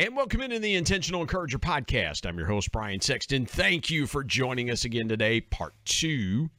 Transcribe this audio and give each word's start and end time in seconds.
And 0.00 0.14
welcome 0.14 0.42
into 0.42 0.60
the 0.60 0.76
Intentional 0.76 1.22
Encourager 1.22 1.58
podcast. 1.58 2.24
I'm 2.24 2.38
your 2.38 2.46
host, 2.46 2.70
Brian 2.70 3.00
Sexton. 3.00 3.46
Thank 3.46 3.90
you 3.90 4.06
for 4.06 4.22
joining 4.22 4.70
us 4.70 4.84
again 4.84 5.08
today. 5.08 5.40
Part 5.40 5.74
two. 5.84 6.50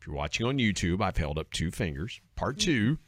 If 0.00 0.06
you're 0.06 0.16
watching 0.16 0.46
on 0.46 0.56
YouTube, 0.56 1.02
I've 1.02 1.18
held 1.18 1.38
up 1.38 1.52
two 1.52 1.70
fingers. 1.70 2.22
Part 2.34 2.54
hmm. 2.54 2.60
two 2.60 2.98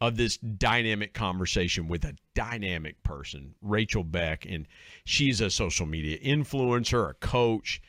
of 0.00 0.16
this 0.16 0.38
dynamic 0.38 1.12
conversation 1.12 1.88
with 1.88 2.06
a 2.06 2.16
dynamic 2.34 3.02
person, 3.02 3.54
Rachel 3.60 4.02
Beck. 4.02 4.46
And 4.48 4.66
she's 5.04 5.42
a 5.42 5.50
social 5.50 5.84
media 5.84 6.16
influencer, 6.16 7.10
a 7.10 7.12
coach. 7.12 7.82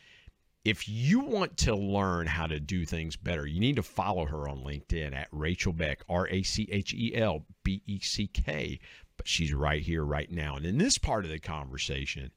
If 0.65 0.89
you 0.89 1.21
want 1.21 1.55
to 1.59 1.73
learn 1.73 2.27
how 2.27 2.47
to 2.47 2.59
do 2.59 2.85
things 2.85 3.15
better, 3.15 3.47
you 3.47 3.61
need 3.61 3.77
to 3.77 3.83
follow 3.83 4.25
her 4.25 4.49
on 4.49 4.57
LinkedIn 4.57 5.15
at 5.15 5.29
Rachel 5.31 5.71
Beck, 5.71 6.03
R 6.09 6.27
A 6.27 6.43
C 6.43 6.67
H 6.69 6.93
E 6.93 7.15
L 7.15 7.45
B 7.63 7.81
E 7.87 8.01
C 8.01 8.27
K 8.27 8.81
but 9.17 9.27
she's 9.27 9.53
right 9.53 9.81
here, 9.81 10.03
right 10.03 10.31
now. 10.31 10.55
And 10.55 10.65
in 10.65 10.77
this 10.77 10.97
part 10.97 11.25
of 11.25 11.31
the 11.31 11.39
conversation, 11.39 12.31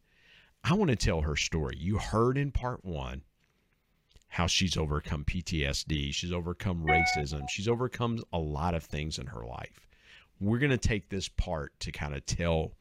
I 0.64 0.74
want 0.74 0.90
to 0.90 0.96
tell 0.96 1.20
her 1.20 1.36
story. 1.36 1.76
You 1.78 1.98
heard 1.98 2.36
in 2.36 2.50
part 2.50 2.84
one 2.84 3.22
how 4.28 4.46
she's 4.46 4.76
overcome 4.76 5.24
PTSD, 5.24 6.12
she's 6.12 6.32
overcome 6.32 6.84
racism, 6.84 7.48
she's 7.48 7.68
overcome 7.68 8.22
a 8.32 8.38
lot 8.38 8.74
of 8.74 8.82
things 8.82 9.18
in 9.18 9.26
her 9.26 9.46
life. 9.46 9.88
We're 10.40 10.58
going 10.58 10.70
to 10.70 10.76
take 10.76 11.08
this 11.08 11.28
part 11.28 11.78
to 11.80 11.92
kind 11.92 12.14
of 12.14 12.26
tell, 12.26 12.72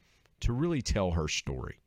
to 0.42 0.52
really 0.52 0.82
tell 0.82 1.12
her 1.12 1.28
story 1.28 1.80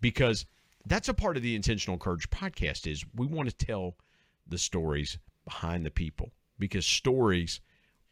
because 0.00 0.46
that's 0.86 1.08
a 1.08 1.14
part 1.14 1.36
of 1.36 1.42
the 1.42 1.56
Intentional 1.56 1.98
Courage 1.98 2.30
podcast 2.30 2.90
is 2.90 3.04
we 3.14 3.26
want 3.26 3.48
to 3.48 3.66
tell 3.66 3.96
the 4.46 4.58
stories 4.58 5.18
behind 5.44 5.84
the 5.84 5.90
people 5.90 6.30
because 6.58 6.86
stories 6.86 7.60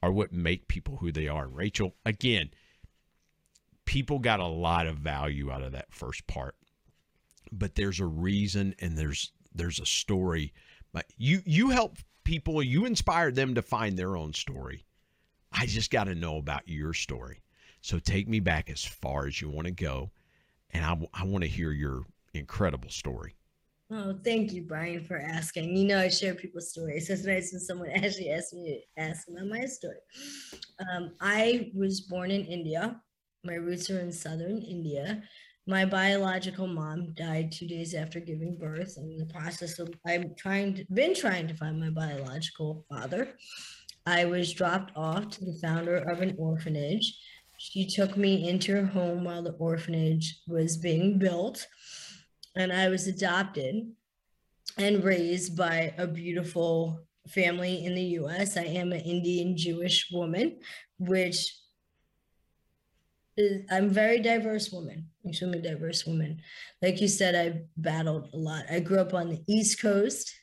are 0.03 0.13
what 0.13 0.33
make 0.33 0.69
people 0.69 0.97
who 0.97 1.13
they 1.13 1.29
are. 1.29 1.47
Rachel, 1.47 1.95
again, 2.05 2.51
people 3.85 4.19
got 4.19 4.41
a 4.41 4.47
lot 4.47 4.87
of 4.87 4.97
value 4.97 5.51
out 5.51 5.63
of 5.63 5.73
that 5.73 5.93
first 5.93 6.27
part 6.27 6.55
but 7.51 7.75
there's 7.75 8.01
a 8.01 8.07
reason 8.07 8.75
and 8.81 8.97
there's 8.97 9.33
there's 9.55 9.81
a 9.81 9.87
story 9.87 10.53
but 10.93 11.07
you 11.17 11.43
you 11.45 11.71
help 11.71 11.97
people 12.25 12.63
you 12.63 12.85
inspired 12.87 13.35
them 13.35 13.55
to 13.55 13.63
find 13.63 13.97
their 13.97 14.17
own 14.17 14.33
story 14.33 14.85
i 15.53 15.67
just 15.67 15.91
got 15.91 16.05
to 16.05 16.15
know 16.15 16.37
about 16.39 16.67
your 16.67 16.95
story 16.95 17.41
so 17.81 17.99
take 17.99 18.29
me 18.29 18.41
back 18.41 18.71
as 18.71 18.85
far 18.85 19.27
as 19.27 19.41
you 19.41 19.49
want 19.49 19.67
to 19.67 19.73
go 19.73 20.11
and 20.71 20.85
i, 20.85 20.97
I 21.15 21.25
want 21.25 21.43
to 21.45 21.51
hear 21.51 21.73
your 21.73 22.05
incredible 22.33 22.91
story 22.91 23.35
Oh, 23.95 24.19
thank 24.25 24.55
you, 24.55 24.63
Brian, 24.63 25.05
for 25.05 25.19
asking. 25.19 25.77
You 25.77 25.85
know, 25.85 25.99
I 25.99 26.09
share 26.09 26.35
people's 26.35 26.71
stories. 26.71 27.09
So 27.09 27.13
it's 27.13 27.27
nice 27.27 27.53
when 27.53 27.61
someone 27.61 27.91
actually 27.95 28.31
asks 28.31 28.55
me 28.55 28.81
to 28.97 29.03
ask 29.03 29.29
about 29.29 29.47
my 29.47 29.67
story. 29.67 29.99
Um, 30.91 31.13
I 31.21 31.71
was 31.75 32.01
born 32.01 32.31
in 32.31 32.47
India. 32.47 32.99
My 33.45 33.55
roots 33.55 33.91
are 33.91 33.99
in 33.99 34.13
southern 34.13 34.63
India. 34.63 35.21
My 35.67 35.85
biological 35.85 36.69
mom 36.69 37.13
died 37.15 37.51
two 37.51 37.67
days 37.67 37.93
after 37.93 38.21
giving 38.21 38.57
birth. 38.57 38.97
I'm 38.97 39.11
in 39.11 39.19
the 39.19 39.27
process 39.27 39.81
of 39.81 39.93
I'm 40.07 40.35
trying 40.37 40.75
to 40.75 40.85
been 40.93 41.13
trying 41.13 41.49
to 41.49 41.55
find 41.55 41.81
my 41.81 41.91
biological 41.91 42.87
father. 42.89 43.35
I 44.07 44.27
was 44.27 44.53
dropped 44.53 44.97
off 44.97 45.29
to 45.31 45.45
the 45.45 45.59
founder 45.61 45.97
of 45.97 46.21
an 46.21 46.37
orphanage. 46.39 47.19
She 47.59 47.85
took 47.85 48.17
me 48.17 48.49
into 48.49 48.77
her 48.77 48.87
home 48.87 49.25
while 49.25 49.43
the 49.43 49.53
orphanage 49.53 50.41
was 50.47 50.77
being 50.77 51.19
built, 51.19 51.67
and 52.55 52.73
I 52.73 52.91
was 52.91 53.09
adopted 53.09 53.91
and 54.79 55.03
raised 55.03 55.57
by 55.57 55.95
a 55.99 56.07
beautiful 56.07 57.01
family 57.29 57.85
in 57.85 57.97
the 57.97 58.21
US. 58.21 58.57
I 58.57 58.65
am 58.65 58.93
an 58.93 59.01
Indian 59.01 59.57
Jewish 59.57 60.11
woman, 60.13 60.61
which 60.99 61.62
I'm 63.39 63.87
a 63.87 63.89
very 63.89 64.21
diverse 64.21 64.71
woman, 64.71 65.09
extremely 65.27 65.61
diverse 65.61 66.05
woman. 66.05 66.43
Like 66.83 67.01
you 67.01 67.09
said, 67.09 67.35
I 67.35 67.63
battled 67.79 68.29
a 68.35 68.37
lot. 68.37 68.65
I 68.71 68.81
grew 68.81 68.99
up 68.99 69.15
on 69.15 69.31
the 69.31 69.43
East 69.47 69.81
Coast, 69.81 70.35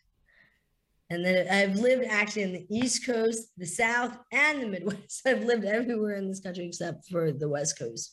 and 1.11 1.23
then 1.23 1.47
I've 1.49 1.77
lived 1.77 2.05
actually 2.09 2.43
in 2.43 2.53
the 2.53 2.67
East 2.69 3.05
Coast, 3.05 3.49
the 3.57 3.65
South, 3.65 4.17
and 4.31 4.61
the 4.61 4.67
Midwest. 4.67 5.21
I've 5.25 5.43
lived 5.43 5.65
everywhere 5.65 6.15
in 6.15 6.27
this 6.27 6.39
country 6.39 6.65
except 6.65 7.07
for 7.09 7.31
the 7.31 7.49
West 7.49 7.77
Coast. 7.77 8.11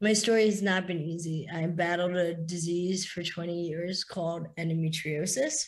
My 0.00 0.12
story 0.12 0.46
has 0.46 0.62
not 0.62 0.86
been 0.86 1.00
easy. 1.00 1.48
I 1.52 1.66
battled 1.66 2.16
a 2.16 2.34
disease 2.34 3.04
for 3.04 3.22
20 3.22 3.52
years 3.52 4.04
called 4.04 4.46
endometriosis. 4.56 5.64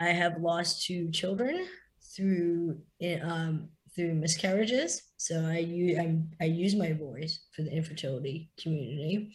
I 0.00 0.08
have 0.08 0.40
lost 0.40 0.84
two 0.84 1.10
children 1.10 1.66
through 2.14 2.80
um, 3.22 3.68
through 3.94 4.14
miscarriages. 4.14 5.02
So 5.16 5.44
I 5.46 5.58
use 5.58 5.98
I'm, 5.98 6.30
I 6.40 6.44
use 6.44 6.74
my 6.74 6.92
voice 6.92 7.40
for 7.54 7.62
the 7.62 7.72
infertility 7.72 8.50
community. 8.60 9.32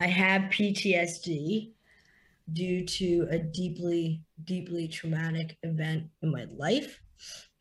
I 0.00 0.06
have 0.06 0.50
PTSD 0.50 1.72
due 2.52 2.84
to 2.84 3.28
a 3.30 3.38
deeply 3.38 4.22
deeply 4.44 4.88
traumatic 4.88 5.56
event 5.62 6.04
in 6.22 6.30
my 6.30 6.46
life. 6.56 7.00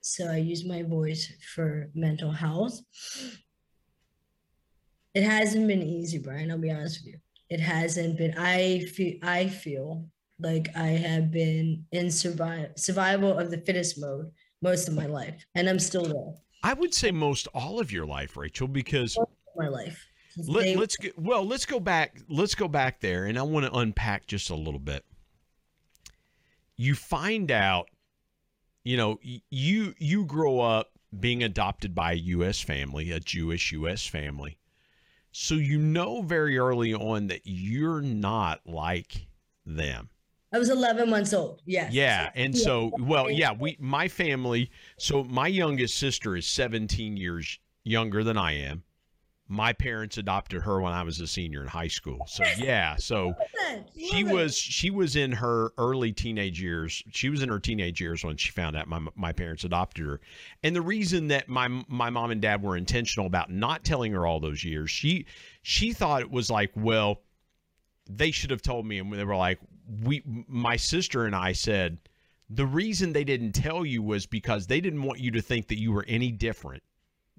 So 0.02 0.28
I 0.32 0.38
use 0.38 0.66
my 0.66 0.84
voice 0.84 1.32
for 1.54 1.90
mental 1.94 2.32
health. 2.32 2.80
It 5.14 5.24
hasn't 5.24 5.68
been 5.68 5.82
easy, 5.82 6.20
Brian. 6.20 6.52
I'll 6.52 6.58
be 6.58 6.72
honest 6.72 7.02
with 7.04 7.14
you. 7.14 7.20
It 7.50 7.60
hasn't 7.60 8.18
been. 8.18 8.38
I 8.38 8.80
feel. 8.80 9.16
I 9.24 9.48
feel 9.48 10.06
like 10.40 10.70
I 10.76 10.88
have 10.88 11.32
been 11.32 11.86
in 11.92 12.12
survival 12.12 12.70
survival 12.76 13.38
of 13.38 13.50
the 13.50 13.58
fittest 13.58 14.00
mode 14.00 14.32
most 14.62 14.88
of 14.88 14.96
my 14.96 15.06
life, 15.06 15.46
and 15.56 15.70
I'm 15.70 15.80
still 15.80 16.06
there. 16.06 16.34
I 16.64 16.74
would 16.74 16.94
say 16.94 17.12
most 17.12 17.48
all 17.54 17.80
of 17.80 17.92
your 17.92 18.06
life, 18.06 18.36
Rachel, 18.36 18.68
because 18.68 19.18
my 19.56 19.68
life. 19.68 20.06
Let, 20.46 20.78
us 20.78 20.96
go, 20.98 21.10
well, 21.18 21.46
let's 21.46 21.66
go 21.66 21.80
back. 21.80 22.20
Let's 22.30 22.54
go 22.54 22.68
back 22.68 23.02
there, 23.02 23.26
and 23.26 23.40
I 23.40 23.42
want 23.42 23.66
to 23.66 23.74
unpack 23.74 24.28
just 24.28 24.52
a 24.52 24.56
little 24.56 24.80
bit. 24.80 25.04
You 26.76 26.94
find 26.94 27.50
out, 27.50 27.90
you 28.84 28.98
know, 28.98 29.20
you 29.24 29.96
you 29.98 30.26
grow 30.26 30.60
up 30.60 30.92
being 31.20 31.42
adopted 31.42 31.96
by 31.96 32.12
a 32.12 32.16
U.S. 32.16 32.62
family, 32.62 33.12
a 33.12 33.20
Jewish 33.20 33.72
U.S. 33.72 34.06
family, 34.06 34.60
so 35.32 35.56
you 35.56 35.80
know 35.80 36.22
very 36.22 36.58
early 36.60 36.94
on 36.94 37.28
that 37.28 37.42
you're 37.46 38.02
not 38.02 38.62
like 38.68 39.28
them. 39.66 40.10
I 40.54 40.60
was 40.60 40.70
11 40.70 41.10
months 41.10 41.34
old. 41.34 41.62
Yeah. 41.66 41.90
Yeah. 41.92 42.30
And 42.36 42.56
yeah. 42.56 42.64
so, 42.64 42.92
well, 43.00 43.30
yeah, 43.30 43.52
we, 43.52 43.78
my 43.80 44.08
family, 44.08 44.72
so 44.98 45.24
my 45.24 45.48
youngest 45.48 45.98
sister 45.98 46.36
is 46.38 46.48
17 46.48 47.18
years 47.18 47.60
younger 47.84 48.24
than 48.24 48.38
I 48.38 48.54
am. 48.54 48.84
my 49.50 49.72
parents 49.72 50.18
adopted 50.18 50.62
her 50.64 50.82
when 50.82 50.92
I 50.92 51.04
was 51.04 51.20
a 51.22 51.28
senior 51.28 51.62
in 51.62 51.68
high 51.68 51.88
school. 51.88 52.26
So 52.28 52.44
yeah, 52.58 52.98
so 52.98 53.34
she 53.96 54.24
was 54.24 54.58
she 54.58 54.90
was 54.90 55.16
in 55.16 55.32
her 55.32 55.72
early 55.78 56.12
teenage 56.12 56.62
years. 56.62 57.02
She 57.12 57.30
was 57.30 57.42
in 57.42 57.50
her 57.50 57.60
teenage 57.60 58.02
years 58.02 58.24
when 58.26 58.36
she 58.36 58.52
found 58.52 58.76
out 58.76 58.88
my 58.88 59.00
my 59.16 59.32
parents 59.32 59.64
adopted 59.64 60.06
her. 60.06 60.20
And 60.64 60.76
the 60.76 60.82
reason 60.82 61.30
that 61.30 61.48
my 61.48 61.70
my 61.88 62.10
mom 62.10 62.32
and 62.32 62.42
dad 62.42 62.62
were 62.62 62.76
intentional 62.76 63.26
about 63.26 63.50
not 63.50 63.86
telling 63.86 64.12
her 64.12 64.26
all 64.26 64.40
those 64.42 64.64
years, 64.66 64.92
she 64.92 65.26
she 65.62 65.94
thought 65.94 66.22
it 66.22 66.32
was 66.32 66.50
like, 66.50 66.72
well, 66.76 67.22
they 68.10 68.32
should 68.32 68.52
have 68.52 68.62
told 68.62 68.86
me 68.86 69.00
and 69.00 69.14
they 69.14 69.24
were 69.24 69.36
like, 69.36 69.60
we 70.04 70.24
my 70.48 70.76
sister 70.76 71.26
and 71.26 71.36
I 71.36 71.54
said 71.54 71.98
the 72.50 72.66
reason 72.66 73.14
they 73.14 73.24
didn't 73.24 73.54
tell 73.54 73.86
you 73.86 74.02
was 74.02 74.26
because 74.26 74.68
they 74.68 74.82
didn't 74.82 75.04
want 75.04 75.20
you 75.20 75.32
to 75.32 75.42
think 75.42 75.68
that 75.68 75.80
you 75.80 75.92
were 75.92 76.06
any 76.08 76.32
different 76.32 76.84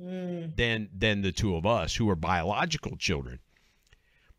Mm, 0.01 0.55
than 0.55 0.89
than 0.97 1.23
the 1.23 1.33
two 1.33 1.57
of 1.57 1.67
us 1.67 1.97
who 1.97 2.09
are 2.09 2.15
biological 2.15 2.97
children. 2.97 3.41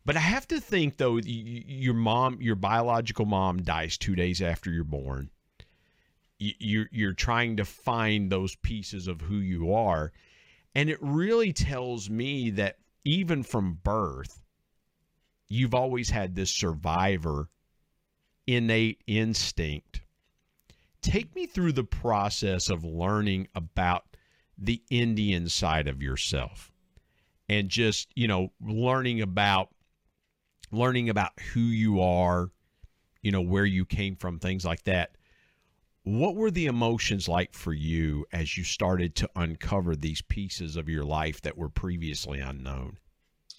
But 0.06 0.16
I 0.16 0.20
have 0.20 0.48
to 0.48 0.58
think 0.58 0.96
though, 0.96 1.18
your 1.18 1.92
mom, 1.92 2.40
your 2.40 2.54
biological 2.54 3.26
mom, 3.26 3.62
dies 3.62 3.98
two 3.98 4.14
days 4.14 4.40
after 4.40 4.70
you're 4.70 4.84
born. 4.84 5.28
You're 6.38 6.88
you're 6.90 7.12
trying 7.12 7.58
to 7.58 7.66
find 7.66 8.32
those 8.32 8.54
pieces 8.56 9.06
of 9.06 9.20
who 9.20 9.36
you 9.36 9.74
are, 9.74 10.12
and 10.74 10.88
it 10.88 10.98
really 11.02 11.52
tells 11.52 12.08
me 12.08 12.48
that 12.50 12.78
even 13.04 13.42
from 13.42 13.80
birth, 13.82 14.42
you've 15.48 15.74
always 15.74 16.08
had 16.08 16.34
this 16.34 16.50
survivor, 16.50 17.50
innate 18.56 19.02
instinct. 19.06 20.02
Take 21.02 21.34
me 21.34 21.46
through 21.46 21.72
the 21.72 21.84
process 21.84 22.68
of 22.68 22.84
learning 22.84 23.48
about 23.54 24.04
the 24.58 24.82
Indian 24.90 25.48
side 25.48 25.88
of 25.88 26.02
yourself 26.02 26.70
and 27.48 27.68
just, 27.68 28.08
you 28.14 28.28
know, 28.28 28.52
learning 28.60 29.22
about 29.22 29.70
learning 30.70 31.08
about 31.08 31.32
who 31.52 31.60
you 31.60 32.00
are, 32.00 32.50
you 33.22 33.32
know, 33.32 33.40
where 33.40 33.64
you 33.64 33.84
came 33.84 34.16
from, 34.16 34.38
things 34.38 34.64
like 34.64 34.84
that. 34.84 35.16
What 36.04 36.36
were 36.36 36.50
the 36.50 36.66
emotions 36.66 37.28
like 37.28 37.54
for 37.54 37.72
you 37.72 38.24
as 38.32 38.56
you 38.56 38.64
started 38.64 39.14
to 39.16 39.30
uncover 39.36 39.96
these 39.96 40.22
pieces 40.22 40.76
of 40.76 40.88
your 40.88 41.04
life 41.04 41.40
that 41.42 41.58
were 41.58 41.68
previously 41.68 42.40
unknown? 42.40 42.98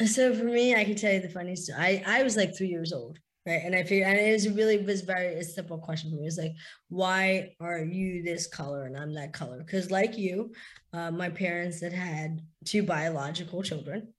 So 0.06 0.34
for 0.34 0.46
me, 0.46 0.74
I 0.76 0.84
can 0.84 0.96
tell 0.96 1.14
you 1.14 1.20
the 1.20 1.30
funny 1.30 1.56
story. 1.56 1.80
I, 1.80 2.20
I 2.20 2.24
was 2.24 2.36
like 2.36 2.56
three 2.56 2.70
years 2.70 2.92
old, 2.92 3.20
right? 3.46 3.62
And 3.64 3.76
I 3.76 3.84
figured, 3.84 4.08
and 4.08 4.20
it 4.20 4.34
was 4.34 4.50
really 4.50 4.78
was 4.78 5.02
very 5.02 5.36
a 5.36 5.44
simple 5.44 5.78
question 5.78 6.12
for 6.12 6.18
me. 6.18 6.24
It 6.24 6.26
was 6.26 6.38
like, 6.38 6.56
why 6.90 7.54
are 7.60 7.80
you 7.80 8.24
this 8.24 8.48
color 8.48 8.84
and 8.86 8.98
I'm 8.98 9.14
that 9.16 9.34
color? 9.34 9.60
Because 9.60 9.92
like 9.92 10.18
you, 10.18 10.52
uh, 10.94 11.12
my 11.12 11.30
parents 11.30 11.82
had 11.82 11.94
had 11.94 12.42
two 12.66 12.84
biological 12.84 13.64
children, 13.64 14.14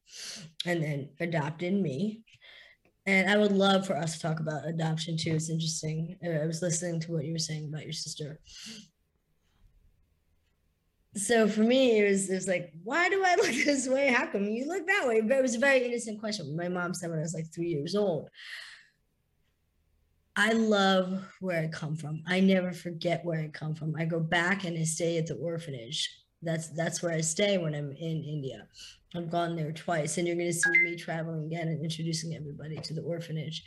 and 0.66 0.82
then 0.82 1.10
adopted 1.20 1.74
me. 1.74 2.22
And 3.06 3.28
I 3.28 3.36
would 3.36 3.52
love 3.52 3.86
for 3.86 3.96
us 3.96 4.14
to 4.14 4.20
talk 4.20 4.38
about 4.38 4.66
adoption 4.66 5.16
too. 5.16 5.34
It's 5.34 5.50
interesting. 5.50 6.16
I 6.24 6.46
was 6.46 6.62
listening 6.62 7.00
to 7.00 7.12
what 7.12 7.24
you 7.24 7.32
were 7.32 7.38
saying 7.38 7.68
about 7.68 7.82
your 7.82 7.92
sister. 7.92 8.38
So 11.14 11.46
for 11.46 11.60
me, 11.60 11.98
it 11.98 12.08
was 12.08 12.30
it 12.30 12.34
was 12.34 12.48
like, 12.48 12.72
why 12.84 13.08
do 13.08 13.22
I 13.24 13.34
look 13.36 13.46
this 13.64 13.88
way? 13.88 14.08
How 14.08 14.26
come 14.26 14.44
you 14.44 14.66
look 14.66 14.86
that 14.86 15.06
way? 15.06 15.20
But 15.20 15.38
it 15.38 15.42
was 15.42 15.54
a 15.54 15.60
very 15.60 15.84
innocent 15.84 16.20
question. 16.20 16.56
My 16.56 16.68
mom 16.68 16.94
said 16.94 17.10
when 17.10 17.18
I 17.18 17.22
was 17.22 17.34
like 17.34 17.52
three 17.54 17.68
years 17.68 17.94
old. 17.94 18.30
I 20.36 20.52
love 20.52 21.28
where 21.40 21.62
I 21.62 21.68
come 21.68 21.94
from. 21.96 22.22
I 22.26 22.40
never 22.40 22.72
forget 22.72 23.24
where 23.24 23.40
I 23.40 23.48
come 23.48 23.74
from. 23.74 23.94
I 23.98 24.06
go 24.06 24.18
back 24.18 24.64
and 24.64 24.78
I 24.78 24.84
stay 24.84 25.18
at 25.18 25.26
the 25.26 25.34
orphanage. 25.34 26.08
That's 26.40 26.68
that's 26.68 27.02
where 27.02 27.12
I 27.12 27.20
stay 27.20 27.58
when 27.58 27.74
I'm 27.74 27.92
in 27.92 28.24
India. 28.24 28.66
I've 29.14 29.30
gone 29.30 29.56
there 29.56 29.72
twice, 29.72 30.16
and 30.16 30.26
you're 30.26 30.36
going 30.36 30.48
to 30.48 30.52
see 30.54 30.70
me 30.82 30.96
traveling 30.96 31.44
again 31.44 31.68
and 31.68 31.84
introducing 31.84 32.34
everybody 32.34 32.76
to 32.76 32.94
the 32.94 33.02
orphanage. 33.02 33.62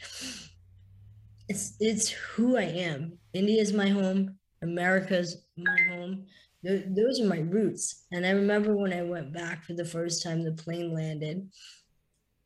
It's 1.47 1.75
it's 1.79 2.09
who 2.09 2.57
I 2.57 2.63
am. 2.63 3.19
India 3.33 3.61
is 3.61 3.71
my 3.71 3.89
home. 3.89 4.37
America's 4.63 5.45
my 5.57 5.79
home. 5.89 6.25
Th- 6.65 6.85
those 6.87 7.21
are 7.21 7.27
my 7.27 7.39
roots. 7.39 8.05
And 8.11 8.25
I 8.25 8.31
remember 8.31 8.75
when 8.75 8.91
I 8.91 9.03
went 9.03 9.31
back 9.31 9.63
for 9.63 9.73
the 9.73 9.85
first 9.85 10.23
time, 10.23 10.43
the 10.43 10.53
plane 10.53 10.91
landed 10.91 11.47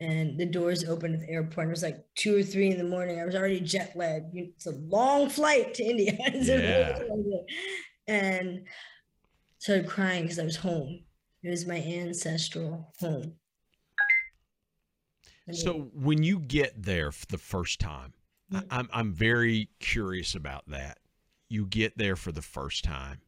and 0.01 0.39
the 0.39 0.45
doors 0.45 0.83
opened 0.85 1.15
at 1.15 1.21
the 1.21 1.29
airport. 1.29 1.67
It 1.67 1.71
was 1.71 1.83
like 1.83 2.05
two 2.15 2.37
or 2.37 2.43
three 2.43 2.69
in 2.71 2.77
the 2.77 2.83
morning. 2.83 3.19
I 3.19 3.25
was 3.25 3.35
already 3.35 3.59
jet 3.59 3.93
lagged. 3.95 4.35
It's 4.35 4.65
a 4.65 4.71
long 4.71 5.29
flight 5.29 5.73
to 5.75 5.83
India. 5.83 6.13
It's 6.19 6.47
a 6.49 6.57
really 6.57 7.45
Yeah. 8.07 8.13
and 8.15 8.67
started 9.59 9.87
crying 9.87 10.23
because 10.23 10.39
I 10.39 10.43
was 10.43 10.55
home. 10.55 11.03
It 11.43 11.49
was 11.49 11.65
my 11.65 11.77
ancestral 11.81 12.93
home. 12.99 13.33
I 15.47 15.51
mean, 15.51 15.57
So 15.57 15.89
when 15.93 16.23
you 16.23 16.39
get 16.39 16.81
there 16.81 17.11
for 17.11 17.25
the 17.27 17.37
first 17.37 17.79
time, 17.79 18.13
I- 18.51 18.61
Mm. 18.61 18.65
I'm 18.71 18.89
I'm 18.93 19.13
very 19.13 19.69
curious 19.79 20.33
about 20.33 20.67
that. 20.69 20.97
You 21.49 21.65
get 21.67 21.97
there 21.97 22.15
for 22.15 22.31
the 22.31 22.41
first 22.41 22.83
time. 22.83 23.21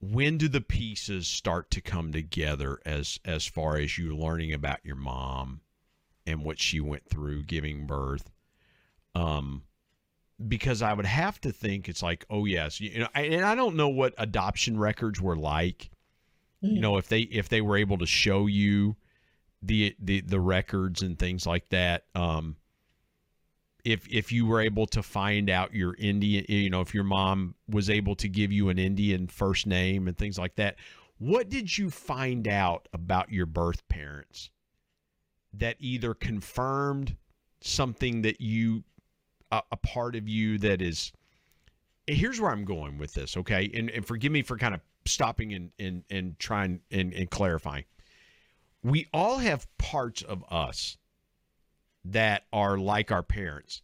When 0.00 0.38
do 0.38 0.48
the 0.48 0.60
pieces 0.60 1.26
start 1.26 1.70
to 1.72 1.80
come 1.80 2.12
together 2.12 2.80
as 2.84 3.18
as 3.24 3.46
far 3.46 3.76
as 3.78 3.98
you 3.98 4.16
learning 4.16 4.52
about 4.52 4.84
your 4.84 4.96
mom 4.96 5.62
and 6.26 6.44
what 6.44 6.58
she 6.60 6.80
went 6.80 7.08
through 7.08 7.44
giving 7.44 7.86
birth? 7.86 8.30
Um 9.14 9.64
because 10.48 10.82
I 10.82 10.92
would 10.92 11.06
have 11.06 11.40
to 11.42 11.52
think 11.52 11.88
it's 11.88 12.02
like, 12.02 12.26
oh 12.30 12.44
yes, 12.44 12.80
you 12.80 13.00
know, 13.00 13.08
and 13.14 13.44
I 13.44 13.54
don't 13.54 13.76
know 13.76 13.88
what 13.88 14.14
adoption 14.18 14.78
records 14.78 15.20
were 15.20 15.36
like. 15.36 15.90
You 16.62 16.80
Mhm. 16.80 16.80
know, 16.80 16.98
if 16.98 17.08
they 17.08 17.20
if 17.22 17.48
they 17.48 17.60
were 17.62 17.76
able 17.76 17.98
to 17.98 18.06
show 18.06 18.46
you 18.46 18.96
the 19.62 19.96
the 19.98 20.20
the 20.22 20.40
records 20.40 21.02
and 21.02 21.18
things 21.18 21.46
like 21.46 21.68
that 21.70 22.06
um 22.14 22.56
if 23.86 24.06
if 24.10 24.32
you 24.32 24.44
were 24.44 24.60
able 24.60 24.86
to 24.86 25.02
find 25.02 25.48
out 25.48 25.72
your 25.72 25.94
indian 25.98 26.44
you 26.48 26.68
know 26.68 26.80
if 26.80 26.92
your 26.92 27.04
mom 27.04 27.54
was 27.68 27.88
able 27.88 28.16
to 28.16 28.28
give 28.28 28.50
you 28.50 28.68
an 28.68 28.78
indian 28.78 29.26
first 29.28 29.66
name 29.66 30.08
and 30.08 30.18
things 30.18 30.38
like 30.38 30.56
that 30.56 30.76
what 31.18 31.48
did 31.48 31.78
you 31.78 31.88
find 31.88 32.48
out 32.48 32.88
about 32.92 33.30
your 33.30 33.46
birth 33.46 33.86
parents 33.88 34.50
that 35.54 35.76
either 35.78 36.12
confirmed 36.12 37.16
something 37.60 38.22
that 38.22 38.40
you 38.40 38.82
a, 39.52 39.62
a 39.72 39.76
part 39.76 40.16
of 40.16 40.28
you 40.28 40.58
that 40.58 40.82
is 40.82 41.12
here's 42.06 42.40
where 42.40 42.50
i'm 42.50 42.64
going 42.64 42.98
with 42.98 43.14
this 43.14 43.36
okay? 43.36 43.70
And, 43.74 43.90
and 43.90 44.06
forgive 44.06 44.32
me 44.32 44.42
for 44.42 44.56
kind 44.56 44.74
of 44.74 44.80
stopping 45.04 45.54
and 45.54 45.70
and, 45.78 46.04
and 46.10 46.38
trying 46.38 46.80
and, 46.90 47.12
and 47.14 47.30
clarifying. 47.30 47.84
We 48.82 49.06
all 49.12 49.38
have 49.38 49.66
parts 49.78 50.22
of 50.22 50.44
us 50.50 50.96
that 52.12 52.44
are 52.52 52.78
like 52.78 53.10
our 53.10 53.22
parents. 53.22 53.82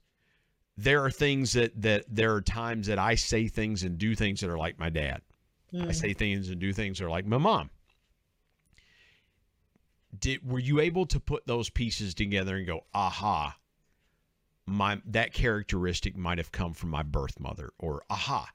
There 0.76 1.04
are 1.04 1.10
things 1.10 1.52
that 1.52 1.80
that 1.82 2.04
there 2.08 2.34
are 2.34 2.40
times 2.40 2.86
that 2.86 2.98
I 2.98 3.14
say 3.14 3.48
things 3.48 3.82
and 3.82 3.98
do 3.98 4.14
things 4.14 4.40
that 4.40 4.50
are 4.50 4.58
like 4.58 4.78
my 4.78 4.90
dad. 4.90 5.22
I 5.72 5.76
Mm. 5.76 5.94
say 5.94 6.12
things 6.12 6.50
and 6.50 6.60
do 6.60 6.72
things 6.72 6.98
that 6.98 7.06
are 7.06 7.10
like 7.10 7.26
my 7.26 7.38
mom. 7.38 7.70
Did 10.18 10.46
were 10.46 10.58
you 10.58 10.80
able 10.80 11.06
to 11.06 11.18
put 11.18 11.46
those 11.46 11.70
pieces 11.70 12.14
together 12.14 12.56
and 12.56 12.66
go, 12.66 12.84
aha, 12.92 13.56
my 14.66 15.00
that 15.06 15.32
characteristic 15.32 16.16
might 16.16 16.38
have 16.38 16.52
come 16.52 16.74
from 16.74 16.90
my 16.90 17.02
birth 17.02 17.40
mother, 17.40 17.72
or 17.78 18.02
aha, 18.10 18.50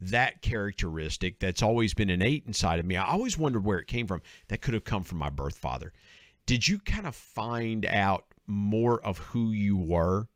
that 0.00 0.40
characteristic 0.42 1.40
that's 1.40 1.62
always 1.62 1.94
been 1.94 2.10
innate 2.10 2.44
inside 2.46 2.78
of 2.78 2.86
me. 2.86 2.96
I 2.96 3.10
always 3.10 3.36
wondered 3.36 3.64
where 3.64 3.78
it 3.78 3.86
came 3.88 4.06
from. 4.06 4.22
That 4.48 4.62
could 4.62 4.74
have 4.74 4.84
come 4.84 5.02
from 5.02 5.18
my 5.18 5.30
birth 5.30 5.58
father. 5.58 5.92
Did 6.46 6.66
you 6.68 6.78
kind 6.78 7.06
of 7.06 7.14
find 7.16 7.84
out 7.86 8.31
more 8.46 9.00
of 9.04 9.18
who 9.18 9.50
you 9.50 9.76
were 9.76 10.28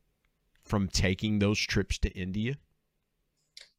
from 0.63 0.87
taking 0.87 1.39
those 1.39 1.59
trips 1.59 1.97
to 1.99 2.09
India? 2.11 2.57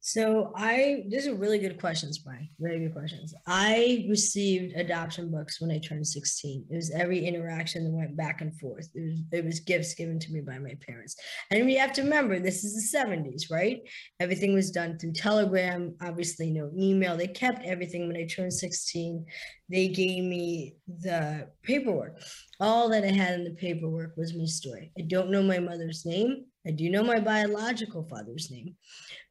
So 0.01 0.53
I 0.55 1.03
these 1.09 1.27
are 1.27 1.35
really 1.35 1.59
good 1.59 1.79
questions, 1.79 2.19
Brian. 2.19 2.49
Very 2.57 2.79
good 2.79 2.93
questions. 2.93 3.33
I 3.45 4.05
received 4.09 4.75
adoption 4.77 5.29
books 5.29 5.59
when 5.59 5.71
I 5.71 5.79
turned 5.79 6.07
16. 6.07 6.65
It 6.69 6.75
was 6.75 6.91
every 6.91 7.25
interaction 7.25 7.83
that 7.83 7.91
went 7.91 8.15
back 8.15 8.39
and 8.39 8.57
forth. 8.59 8.87
It 8.95 9.01
was 9.01 9.19
it 9.33 9.45
was 9.45 9.59
gifts 9.59 9.93
given 9.95 10.17
to 10.19 10.31
me 10.31 10.39
by 10.39 10.57
my 10.57 10.75
parents. 10.87 11.17
And 11.51 11.65
we 11.65 11.75
have 11.75 11.91
to 11.93 12.03
remember 12.03 12.39
this 12.39 12.63
is 12.63 12.91
the 12.91 12.97
70s, 12.97 13.51
right? 13.51 13.81
Everything 14.21 14.53
was 14.53 14.71
done 14.71 14.97
through 14.97 15.13
telegram, 15.13 15.95
obviously 16.01 16.49
no 16.49 16.71
email. 16.77 17.17
They 17.17 17.27
kept 17.27 17.65
everything 17.65 18.07
when 18.07 18.15
I 18.15 18.25
turned 18.25 18.53
16. 18.53 19.25
They 19.69 19.89
gave 19.89 20.23
me 20.23 20.75
the 20.87 21.49
paperwork. 21.63 22.21
All 22.61 22.87
that 22.89 23.03
I 23.03 23.11
had 23.11 23.33
in 23.33 23.43
the 23.43 23.51
paperwork 23.51 24.15
was 24.15 24.33
my 24.33 24.45
story. 24.45 24.93
I 24.97 25.01
don't 25.01 25.29
know 25.29 25.43
my 25.43 25.59
mother's 25.59 26.05
name. 26.05 26.45
I 26.65 26.71
do 26.71 26.89
know 26.89 27.03
my 27.03 27.19
biological 27.19 28.03
father's 28.03 28.51
name. 28.51 28.75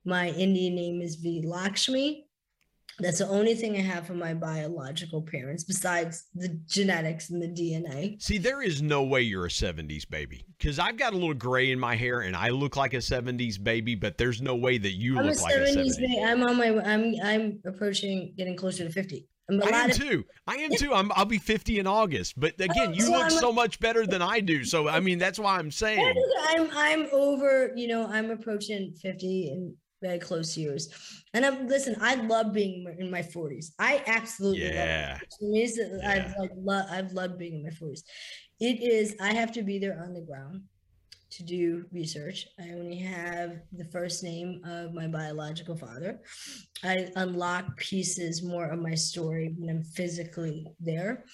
My 0.04 0.28
Indian 0.30 0.74
name 0.74 1.02
is 1.02 1.16
V. 1.16 1.42
Lakshmi. 1.46 2.24
That's 3.00 3.18
the 3.18 3.28
only 3.28 3.54
thing 3.54 3.76
I 3.76 3.80
have 3.80 4.08
from 4.08 4.18
my 4.18 4.34
biological 4.34 5.22
parents, 5.22 5.62
besides 5.62 6.26
the 6.34 6.48
genetics 6.66 7.30
and 7.30 7.40
the 7.40 7.46
DNA. 7.46 8.20
See, 8.20 8.38
there 8.38 8.60
is 8.60 8.82
no 8.82 9.04
way 9.04 9.22
you're 9.22 9.46
a 9.46 9.50
70s 9.50 10.08
baby 10.08 10.44
because 10.58 10.80
I've 10.80 10.96
got 10.96 11.12
a 11.12 11.16
little 11.16 11.34
gray 11.34 11.70
in 11.70 11.78
my 11.78 11.94
hair 11.94 12.20
and 12.22 12.34
I 12.34 12.48
look 12.48 12.76
like 12.76 12.94
a 12.94 12.98
70s 12.98 13.62
baby, 13.62 13.94
but 13.94 14.18
there's 14.18 14.42
no 14.42 14.56
way 14.56 14.78
that 14.78 14.94
you 14.94 15.16
I'm 15.16 15.26
a 15.26 15.28
look 15.28 15.40
like 15.42 15.54
a 15.54 15.58
70s 15.58 15.76
70s. 15.76 15.96
baby. 15.98 16.22
I'm 16.24 16.42
on 16.42 16.56
my. 16.56 16.76
I'm. 16.80 17.14
I'm 17.22 17.60
approaching 17.64 18.34
getting 18.36 18.56
closer 18.56 18.82
to 18.84 18.90
50. 18.90 19.28
I 19.50 19.54
am 19.84 19.90
of 19.90 19.96
too. 19.96 20.24
I 20.46 20.56
am 20.56 20.70
too. 20.72 20.92
I'm, 20.94 21.10
I'll 21.14 21.24
be 21.24 21.38
50 21.38 21.78
in 21.78 21.86
August. 21.86 22.38
But 22.38 22.60
again, 22.60 22.92
you 22.94 23.02
so 23.02 23.12
look 23.12 23.22
I'm- 23.22 23.30
so 23.30 23.52
much 23.52 23.80
better 23.80 24.06
than 24.06 24.20
I 24.22 24.40
do. 24.40 24.64
So 24.64 24.88
I 24.88 25.00
mean, 25.00 25.18
that's 25.18 25.38
why 25.38 25.56
I'm 25.58 25.70
saying. 25.70 26.14
I'm 26.48 26.68
I'm 26.72 27.06
over, 27.12 27.72
you 27.74 27.88
know, 27.88 28.06
I'm 28.06 28.30
approaching 28.30 28.92
50 29.02 29.50
and 29.50 29.74
very 30.02 30.18
close 30.18 30.54
to 30.54 30.60
yours. 30.60 30.88
And 31.34 31.44
I'm 31.44 31.66
listen, 31.66 31.96
I 32.00 32.14
love 32.14 32.52
being 32.52 32.86
in 32.98 33.10
my 33.10 33.22
40s. 33.22 33.72
I 33.78 34.02
absolutely 34.06 34.66
Yeah. 34.72 35.12
love 35.14 35.22
it. 35.22 35.30
To 35.40 35.46
me, 35.46 35.62
it's- 35.64 35.78
Yeah. 36.02 36.08
I've 36.10 36.34
like 36.38 36.50
lo- 36.56 36.86
I've 36.90 37.12
loved 37.12 37.38
being 37.38 37.54
in 37.54 37.62
my 37.64 37.70
40s. 37.70 38.02
It 38.60 38.80
is 38.82 39.16
I 39.20 39.32
have 39.34 39.52
to 39.52 39.62
be 39.62 39.78
there 39.78 40.02
on 40.04 40.12
the 40.14 40.20
ground 40.20 40.62
to 41.30 41.42
do 41.42 41.84
research. 41.92 42.46
I 42.58 42.70
only 42.70 42.96
have 42.96 43.58
the 43.72 43.84
first 43.84 44.22
name 44.22 44.62
of 44.64 44.94
my 44.94 45.06
biological 45.06 45.76
father. 45.76 46.20
I 46.82 47.08
unlock 47.16 47.76
pieces 47.76 48.42
more 48.42 48.66
of 48.66 48.80
my 48.80 48.94
story 48.94 49.54
when 49.58 49.68
I'm 49.68 49.82
physically 49.82 50.66
there. 50.80 51.24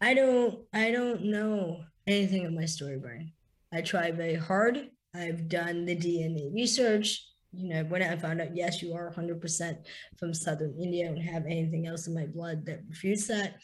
I 0.00 0.14
don't 0.14 0.60
I 0.72 0.90
don't 0.90 1.24
know 1.24 1.82
anything 2.06 2.46
of 2.46 2.52
my 2.52 2.64
story, 2.64 2.98
Brian. 2.98 3.32
I 3.72 3.82
try 3.82 4.10
very 4.10 4.34
hard. 4.34 4.90
I've 5.14 5.48
done 5.48 5.84
the 5.84 5.96
DNA 5.96 6.52
research. 6.54 7.24
You 7.52 7.68
know, 7.70 7.84
when 7.84 8.02
I 8.02 8.16
found 8.16 8.40
out, 8.40 8.54
yes, 8.54 8.82
you 8.82 8.94
are 8.94 9.12
100% 9.12 9.76
from 10.18 10.34
Southern 10.34 10.74
India. 10.78 11.06
I 11.06 11.08
don't 11.08 11.22
have 11.22 11.46
anything 11.46 11.86
else 11.86 12.06
in 12.06 12.14
my 12.14 12.26
blood 12.26 12.66
that 12.66 12.80
refutes 12.88 13.26
that. 13.28 13.56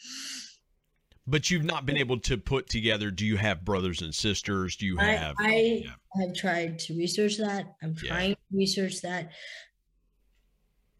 But 1.27 1.49
you've 1.49 1.63
not 1.63 1.85
been 1.85 1.97
able 1.97 2.19
to 2.21 2.37
put 2.37 2.69
together. 2.69 3.09
Do 3.09 3.25
you 3.25 3.37
have 3.37 3.65
brothers 3.65 4.01
and 4.01 4.13
sisters? 4.13 4.75
Do 4.75 4.85
you 4.85 4.97
have? 4.97 5.35
I 5.39 5.83
yeah. 5.83 6.21
have 6.21 6.35
tried 6.35 6.77
to 6.79 6.95
research 6.95 7.37
that. 7.37 7.65
I'm 7.81 7.95
Yeah. 8.03 8.09
trying 8.09 8.35
to 8.35 8.41
research 8.51 9.01
that. 9.01 9.31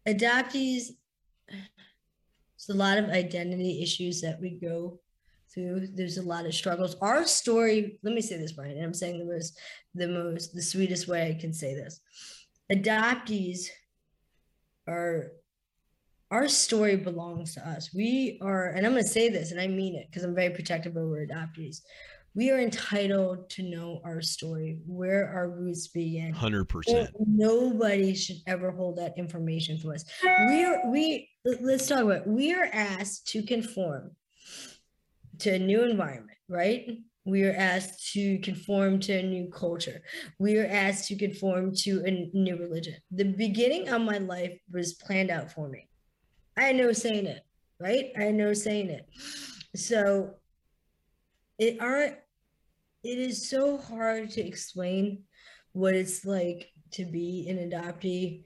Adoptees, 0.06 0.90
it's 2.56 2.68
a 2.68 2.74
lot 2.74 2.98
of 2.98 3.06
identity 3.10 3.82
issues 3.82 4.20
that 4.22 4.40
we 4.40 4.58
go 4.58 5.00
through. 5.52 5.88
There's 5.94 6.18
a 6.18 6.22
lot 6.22 6.46
of 6.46 6.54
struggles. 6.54 6.96
Our 6.96 7.24
story, 7.24 7.98
let 8.02 8.14
me 8.14 8.20
say 8.20 8.36
this, 8.36 8.52
Brian, 8.52 8.76
and 8.76 8.84
I'm 8.84 8.94
saying 8.94 9.18
the 9.18 9.32
most, 9.32 9.58
the 9.94 10.08
most, 10.08 10.54
the 10.54 10.62
sweetest 10.62 11.06
way 11.06 11.28
I 11.28 11.40
can 11.40 11.52
say 11.52 11.74
this. 11.74 12.00
Adoptees 12.72 13.68
are 14.88 15.32
our 16.30 16.48
story 16.48 16.96
belongs 16.96 17.54
to 17.54 17.68
us. 17.68 17.90
We 17.94 18.38
are, 18.42 18.68
and 18.70 18.84
I'm 18.84 18.92
going 18.92 19.04
to 19.04 19.08
say 19.08 19.28
this, 19.28 19.52
and 19.52 19.60
I 19.60 19.68
mean 19.68 19.94
it 19.94 20.08
because 20.10 20.24
I'm 20.24 20.34
very 20.34 20.50
protective 20.50 20.96
over 20.96 21.24
adoptees. 21.24 21.82
We 22.34 22.50
are 22.50 22.58
entitled 22.58 23.48
to 23.50 23.62
know 23.62 24.00
our 24.04 24.20
story, 24.20 24.78
where 24.86 25.28
our 25.28 25.48
roots 25.48 25.88
Well, 25.94 26.34
percent. 26.66 27.10
Nobody 27.26 28.14
should 28.14 28.36
ever 28.46 28.70
hold 28.70 28.96
that 28.96 29.14
information 29.16 29.78
from 29.78 29.92
us. 29.92 30.04
We 30.48 30.64
are 30.64 30.90
we 30.90 31.30
let- 31.44 31.62
let's 31.62 31.86
talk 31.86 32.00
about 32.00 32.22
it. 32.22 32.26
we 32.26 32.52
are 32.52 32.68
asked 32.72 33.28
to 33.28 33.42
conform 33.42 34.16
to 35.38 35.54
a 35.54 35.58
new 35.58 35.82
environment, 35.82 36.36
right? 36.48 36.98
We 37.24 37.44
are 37.44 37.54
asked 37.54 38.12
to 38.12 38.38
conform 38.40 39.00
to 39.00 39.14
a 39.14 39.22
new 39.22 39.48
culture. 39.50 40.02
We 40.38 40.58
are 40.58 40.66
asked 40.66 41.08
to 41.08 41.16
conform 41.16 41.74
to 41.76 42.04
a 42.04 42.30
new 42.34 42.56
religion. 42.56 42.96
The 43.10 43.24
beginning 43.24 43.88
of 43.88 44.02
my 44.02 44.18
life 44.18 44.58
was 44.70 44.94
planned 44.94 45.30
out 45.30 45.50
for 45.50 45.68
me. 45.68 45.88
I 46.56 46.62
had 46.62 46.76
no 46.76 46.92
saying 46.92 47.26
it, 47.26 47.44
right? 47.80 48.12
I 48.16 48.24
had 48.24 48.34
no 48.34 48.52
saying 48.54 48.90
it. 48.90 49.06
So 49.74 50.34
it 51.58 51.80
aren't 51.80 52.16
it 53.04 53.18
is 53.18 53.48
so 53.48 53.78
hard 53.78 54.30
to 54.30 54.46
explain 54.46 55.22
what 55.72 55.94
it's 55.94 56.24
like 56.24 56.72
to 56.92 57.04
be 57.04 57.46
an 57.48 57.70
adoptee. 57.70 58.44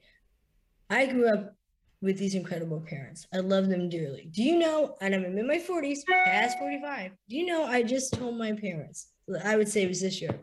I 0.89 1.07
grew 1.07 1.29
up 1.29 1.55
with 2.01 2.17
these 2.17 2.35
incredible 2.35 2.81
parents. 2.81 3.27
I 3.33 3.37
love 3.37 3.69
them 3.69 3.89
dearly. 3.89 4.29
Do 4.33 4.43
you 4.43 4.57
know? 4.57 4.97
And 5.01 5.15
I'm 5.15 5.23
in 5.25 5.47
my 5.47 5.57
40s, 5.57 5.99
past 6.25 6.59
45. 6.59 7.11
Do 7.29 7.35
you 7.35 7.45
know? 7.45 7.63
I 7.65 7.83
just 7.83 8.13
told 8.13 8.37
my 8.37 8.51
parents, 8.53 9.11
I 9.43 9.55
would 9.55 9.69
say 9.69 9.83
it 9.83 9.87
was 9.87 10.01
this 10.01 10.21
year. 10.21 10.39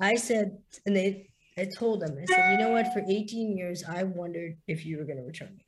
I 0.00 0.16
said, 0.16 0.58
and 0.86 0.94
they, 0.94 1.30
I 1.56 1.68
told 1.78 2.00
them, 2.00 2.16
I 2.20 2.24
said, 2.26 2.52
you 2.52 2.58
know 2.58 2.70
what? 2.70 2.92
For 2.92 3.02
18 3.08 3.56
years, 3.56 3.84
I 3.88 4.02
wondered 4.02 4.56
if 4.66 4.84
you 4.84 4.98
were 4.98 5.04
going 5.04 5.18
to 5.18 5.24
return 5.24 5.54
me. 5.56 5.64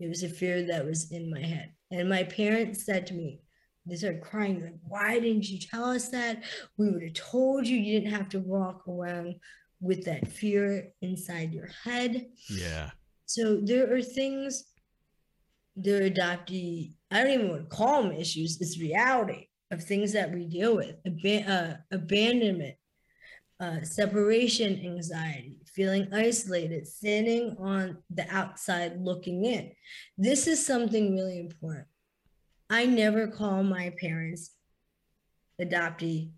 It 0.00 0.08
was 0.08 0.22
a 0.22 0.28
fear 0.28 0.66
that 0.66 0.84
was 0.84 1.12
in 1.12 1.30
my 1.30 1.40
head. 1.40 1.72
And 1.90 2.08
my 2.08 2.24
parents 2.24 2.84
said 2.84 3.06
to 3.08 3.14
me, 3.14 3.40
they 3.86 3.96
started 3.96 4.22
crying, 4.22 4.62
like, 4.62 4.78
why 4.88 5.18
didn't 5.20 5.48
you 5.48 5.58
tell 5.58 5.84
us 5.84 6.08
that? 6.08 6.42
We 6.78 6.90
would 6.90 7.02
have 7.02 7.12
told 7.12 7.66
you. 7.66 7.76
You 7.76 8.00
didn't 8.00 8.14
have 8.14 8.28
to 8.30 8.40
walk 8.40 8.88
around 8.88 9.36
with 9.80 10.04
that 10.06 10.26
fear 10.26 10.92
inside 11.02 11.52
your 11.52 11.68
head. 11.84 12.26
Yeah. 12.48 12.90
So 13.26 13.60
there 13.62 13.94
are 13.94 14.02
things 14.02 14.64
they're 15.76 16.08
adoptee, 16.08 16.94
I 17.10 17.22
don't 17.22 17.32
even 17.32 17.48
want 17.48 17.68
to 17.68 17.76
call 17.76 18.02
them 18.02 18.12
issues, 18.12 18.60
it's 18.60 18.80
reality 18.80 19.48
of 19.70 19.82
things 19.82 20.12
that 20.12 20.32
we 20.32 20.46
deal 20.46 20.76
with. 20.76 20.94
Aban- 21.04 21.48
uh, 21.48 21.76
abandonment, 21.90 22.76
uh, 23.60 23.82
separation 23.82 24.80
anxiety, 24.84 25.58
feeling 25.74 26.08
isolated, 26.12 26.86
standing 26.86 27.56
on 27.58 27.98
the 28.10 28.26
outside 28.34 29.00
looking 29.00 29.44
in. 29.44 29.72
This 30.16 30.46
is 30.46 30.64
something 30.64 31.14
really 31.14 31.38
important. 31.38 31.86
I 32.70 32.86
never 32.86 33.26
call 33.26 33.62
my 33.62 33.92
parents 34.00 34.52
adoptee 35.60 36.30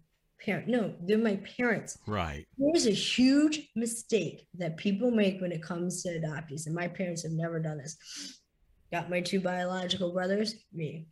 parent. 0.44 0.68
No, 0.68 0.94
they're 1.00 1.18
my 1.18 1.40
parents. 1.56 1.98
Right. 2.06 2.46
There's 2.58 2.86
a 2.86 2.90
huge 2.90 3.68
mistake 3.74 4.46
that 4.54 4.76
people 4.76 5.10
make 5.10 5.40
when 5.40 5.52
it 5.52 5.62
comes 5.62 6.02
to 6.02 6.10
adoptees, 6.10 6.66
and 6.66 6.74
my 6.74 6.88
parents 6.88 7.22
have 7.22 7.32
never 7.32 7.58
done 7.58 7.78
this. 7.78 7.96
Got 8.92 9.10
my 9.10 9.20
two 9.20 9.40
biological 9.40 10.12
brothers, 10.12 10.54
me. 10.72 11.08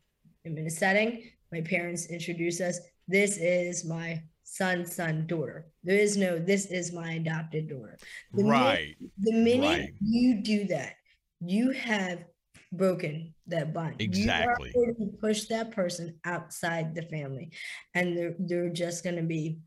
I'm 0.47 0.57
in 0.57 0.67
a 0.67 0.71
setting. 0.71 1.31
My 1.53 1.61
parents 1.61 2.07
introduce 2.07 2.61
us. 2.61 2.79
This 3.09 3.37
is 3.39 3.85
my 3.85 4.23
son, 4.45 4.87
son, 4.87 5.27
daughter. 5.27 5.67
There 5.83 5.99
is 5.99 6.17
no, 6.17 6.39
this 6.39 6.67
is 6.67 6.93
my 6.93 7.13
adopted 7.15 7.69
daughter. 7.69 7.99
The 8.33 8.43
minute- 8.45 8.53
right. 8.53 8.97
the 9.19 9.33
minute 9.33 9.67
Right. 9.81 9.95
you 10.01 10.43
do 10.43 10.67
that, 10.67 10.95
you 11.41 11.71
have 11.73 12.25
broken 12.73 13.35
that 13.49 13.73
bond. 13.73 13.97
Exactly. 14.01 14.73
You 14.75 14.83
are 14.83 14.93
going 14.93 15.11
to 15.11 15.17
push 15.19 15.47
that 15.47 15.71
person 15.73 16.19
outside 16.25 16.95
the 16.95 17.03
family, 17.03 17.51
and 17.95 18.17
they're 18.17 18.35
they're 18.39 18.71
just 18.71 19.05
going 19.05 19.17
to 19.17 19.23
be 19.23 19.59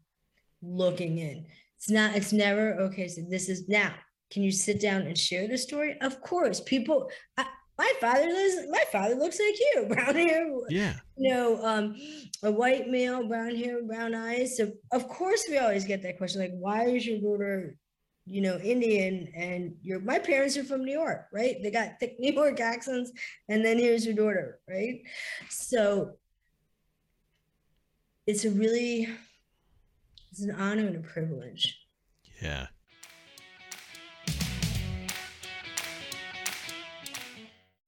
looking 0.61 1.17
in. 1.17 1.45
It's 1.77 1.89
not. 1.89 2.15
It's 2.15 2.33
never 2.33 2.73
okay. 2.85 3.07
So 3.07 3.21
this 3.29 3.49
is 3.49 3.67
now. 3.67 3.93
Can 4.31 4.43
you 4.43 4.51
sit 4.51 4.81
down 4.81 5.03
and 5.03 5.17
share 5.17 5.47
the 5.47 5.57
story? 5.57 5.95
Of 6.01 6.19
course, 6.21 6.59
people. 6.59 7.09
I, 7.37 7.45
my 7.77 7.91
father 8.01 8.25
lives. 8.27 8.55
My 8.69 8.83
father 8.91 9.15
looks 9.15 9.39
like 9.39 9.55
you, 9.59 9.85
brown 9.89 10.15
hair, 10.15 10.47
Yeah. 10.69 10.95
you 11.15 11.29
know, 11.33 11.63
um, 11.63 11.95
a 12.43 12.51
white 12.51 12.87
male, 12.89 13.27
brown 13.27 13.55
hair, 13.55 13.83
brown 13.83 14.15
eyes. 14.15 14.57
So 14.57 14.71
of 14.91 15.07
course 15.07 15.45
we 15.49 15.57
always 15.57 15.85
get 15.85 16.01
that 16.03 16.17
question, 16.17 16.41
like, 16.41 16.53
why 16.57 16.85
is 16.87 17.05
your 17.05 17.19
daughter, 17.19 17.75
you 18.25 18.41
know, 18.41 18.57
Indian 18.57 19.31
and 19.35 19.75
your 19.83 19.99
my 19.99 20.19
parents 20.19 20.57
are 20.57 20.63
from 20.63 20.83
New 20.83 20.91
York, 20.93 21.27
right? 21.31 21.55
They 21.61 21.71
got 21.71 21.99
thick 21.99 22.15
New 22.19 22.33
York 22.33 22.59
accents, 22.59 23.11
and 23.49 23.63
then 23.63 23.77
here's 23.77 24.05
your 24.05 24.15
daughter, 24.15 24.59
right? 24.67 25.01
So 25.49 26.17
it's 28.25 28.43
a 28.45 28.49
really 28.51 29.07
it's 30.31 30.41
an 30.41 30.51
honor 30.51 30.85
and 30.87 30.97
a 30.97 30.99
privilege. 31.07 31.79
Yeah. 32.41 32.67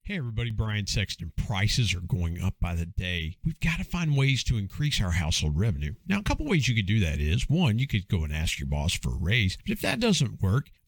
Hey 0.10 0.18
everybody, 0.18 0.50
Brian 0.50 0.88
Sexton. 0.88 1.32
Prices 1.38 1.94
are 1.94 2.00
going 2.00 2.42
up 2.42 2.56
by 2.60 2.74
the 2.74 2.88
day. 2.88 3.38
We've 3.46 3.60
got 3.60 3.78
to 3.78 3.84
find 3.84 4.18
ways 4.18 4.44
to 4.46 4.58
increase 4.58 5.00
our 5.00 5.12
household 5.12 5.56
revenue. 5.56 5.94
Now, 6.08 6.18
a 6.18 6.24
couple 6.24 6.48
ways 6.48 6.68
you 6.68 6.74
could 6.74 6.88
do 6.88 7.00
that 7.02 7.20
is 7.20 7.48
one, 7.48 7.78
you 7.78 7.86
could 7.86 8.08
go 8.08 8.24
and 8.24 8.34
ask 8.34 8.58
your 8.58 8.66
boss 8.66 8.96
for 8.96 9.10
a 9.10 9.20
raise. 9.20 9.56
But 9.58 9.72
if 9.72 9.82
that 9.82 10.00
doesn't 10.00 10.42
work, 10.42 10.72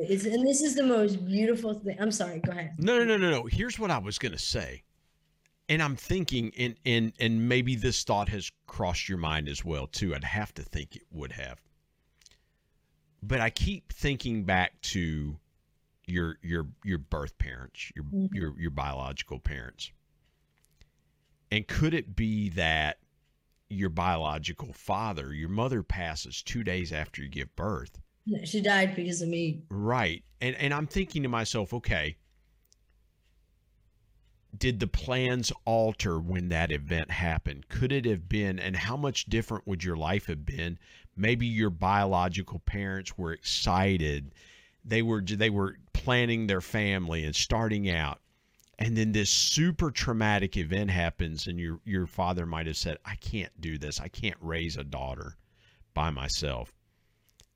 It's, 0.00 0.24
and 0.24 0.46
this 0.46 0.62
is 0.62 0.74
the 0.74 0.84
most 0.84 1.26
beautiful 1.26 1.74
thing. 1.74 1.96
I'm 2.00 2.12
sorry. 2.12 2.38
Go 2.40 2.52
ahead. 2.52 2.74
No, 2.78 2.98
no, 2.98 3.04
no, 3.04 3.16
no, 3.16 3.30
no. 3.30 3.46
Here's 3.46 3.78
what 3.78 3.90
I 3.90 3.98
was 3.98 4.18
going 4.18 4.32
to 4.32 4.38
say. 4.38 4.82
And 5.68 5.82
I'm 5.82 5.96
thinking, 5.96 6.52
and, 6.56 6.76
and, 6.86 7.12
and 7.18 7.48
maybe 7.48 7.74
this 7.74 8.04
thought 8.04 8.28
has 8.30 8.50
crossed 8.66 9.08
your 9.08 9.18
mind 9.18 9.48
as 9.48 9.64
well, 9.64 9.86
too. 9.86 10.14
I'd 10.14 10.24
have 10.24 10.54
to 10.54 10.62
think 10.62 10.96
it 10.96 11.02
would 11.10 11.32
have. 11.32 11.60
But 13.22 13.40
I 13.40 13.50
keep 13.50 13.92
thinking 13.92 14.44
back 14.44 14.80
to 14.82 15.36
your 16.06 16.38
your 16.40 16.68
your 16.84 16.98
birth 16.98 17.36
parents, 17.38 17.92
your 17.94 18.04
mm-hmm. 18.04 18.34
your 18.34 18.58
your 18.58 18.70
biological 18.70 19.40
parents. 19.40 19.90
And 21.50 21.66
could 21.66 21.94
it 21.94 22.14
be 22.14 22.48
that 22.50 22.98
your 23.68 23.90
biological 23.90 24.72
father, 24.72 25.34
your 25.34 25.48
mother 25.48 25.82
passes 25.82 26.42
2 26.42 26.62
days 26.62 26.92
after 26.92 27.22
you 27.22 27.28
give 27.28 27.54
birth? 27.56 27.98
She 28.44 28.60
died 28.60 28.94
because 28.94 29.22
of 29.22 29.28
me. 29.28 29.62
Right. 29.70 30.24
And 30.40 30.56
and 30.56 30.74
I'm 30.74 30.86
thinking 30.86 31.22
to 31.22 31.28
myself, 31.28 31.72
okay, 31.72 32.16
did 34.56 34.80
the 34.80 34.86
plans 34.86 35.52
alter 35.64 36.18
when 36.18 36.48
that 36.48 36.72
event 36.72 37.10
happened? 37.10 37.68
Could 37.68 37.92
it 37.92 38.04
have 38.06 38.28
been 38.28 38.58
and 38.58 38.76
how 38.76 38.96
much 38.96 39.26
different 39.26 39.66
would 39.66 39.84
your 39.84 39.96
life 39.96 40.26
have 40.26 40.44
been? 40.44 40.78
Maybe 41.16 41.46
your 41.46 41.70
biological 41.70 42.60
parents 42.60 43.16
were 43.18 43.32
excited. 43.32 44.32
They 44.84 45.02
were 45.02 45.20
they 45.20 45.50
were 45.50 45.78
planning 45.92 46.46
their 46.46 46.60
family 46.60 47.24
and 47.24 47.34
starting 47.34 47.90
out. 47.90 48.20
And 48.78 48.96
then 48.96 49.12
this 49.12 49.30
super 49.30 49.90
traumatic 49.90 50.56
event 50.56 50.90
happens 50.90 51.46
and 51.46 51.58
your 51.58 51.80
your 51.84 52.06
father 52.06 52.46
might 52.46 52.66
have 52.66 52.76
said, 52.76 52.98
"I 53.04 53.16
can't 53.16 53.60
do 53.60 53.78
this. 53.78 54.00
I 54.00 54.08
can't 54.08 54.38
raise 54.40 54.76
a 54.76 54.84
daughter 54.84 55.36
by 55.94 56.10
myself." 56.10 56.72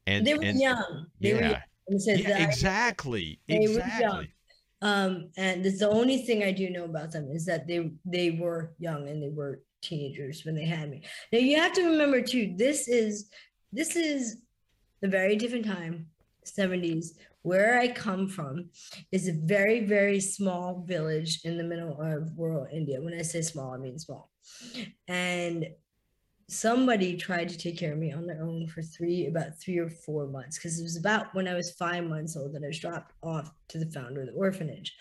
And 0.06 0.26
they 0.26 0.34
were 0.34 0.42
and, 0.42 0.58
young. 0.58 1.06
They 1.20 1.30
yeah. 1.30 1.34
Were 1.34 1.42
young. 1.42 2.18
yeah 2.18 2.44
exactly. 2.44 3.40
They 3.48 3.64
exactly. 3.64 4.32
Um, 4.80 5.30
and 5.36 5.64
the 5.64 5.88
only 5.88 6.22
thing 6.22 6.42
I 6.42 6.50
do 6.50 6.68
know 6.68 6.84
about 6.84 7.12
them 7.12 7.30
is 7.30 7.46
that 7.46 7.68
they 7.68 7.92
they 8.04 8.32
were 8.32 8.74
young 8.78 9.08
and 9.08 9.22
they 9.22 9.30
were 9.30 9.62
teenagers 9.80 10.44
when 10.44 10.54
they 10.54 10.64
had 10.64 10.90
me. 10.90 11.02
Now 11.32 11.38
you 11.38 11.56
have 11.56 11.72
to 11.74 11.84
remember 11.84 12.20
too, 12.20 12.54
this 12.56 12.88
is 12.88 13.30
this 13.72 13.96
is 13.96 14.38
a 15.02 15.08
very 15.08 15.36
different 15.36 15.66
time, 15.66 16.06
70s. 16.44 17.16
Where 17.42 17.78
I 17.78 17.88
come 17.88 18.28
from 18.28 18.70
is 19.10 19.26
a 19.26 19.32
very, 19.32 19.84
very 19.84 20.20
small 20.20 20.84
village 20.86 21.40
in 21.44 21.56
the 21.56 21.64
middle 21.64 22.00
of 22.00 22.30
rural 22.38 22.68
India. 22.72 23.02
When 23.02 23.14
I 23.14 23.22
say 23.22 23.42
small, 23.42 23.74
I 23.74 23.78
mean 23.78 23.98
small. 23.98 24.30
And 25.08 25.66
somebody 26.52 27.16
tried 27.16 27.48
to 27.48 27.56
take 27.56 27.78
care 27.78 27.92
of 27.92 27.98
me 27.98 28.12
on 28.12 28.26
their 28.26 28.42
own 28.42 28.66
for 28.66 28.82
three 28.82 29.26
about 29.26 29.58
three 29.58 29.78
or 29.78 29.88
four 29.88 30.26
months 30.26 30.58
because 30.58 30.78
it 30.78 30.82
was 30.82 30.96
about 30.96 31.34
when 31.34 31.48
i 31.48 31.54
was 31.54 31.72
five 31.72 32.04
months 32.04 32.36
old 32.36 32.52
that 32.52 32.62
i 32.62 32.66
was 32.66 32.78
dropped 32.78 33.12
off 33.22 33.50
to 33.68 33.78
the 33.78 33.90
founder 33.90 34.20
of 34.22 34.26
the 34.28 34.34
orphanage. 34.34 34.94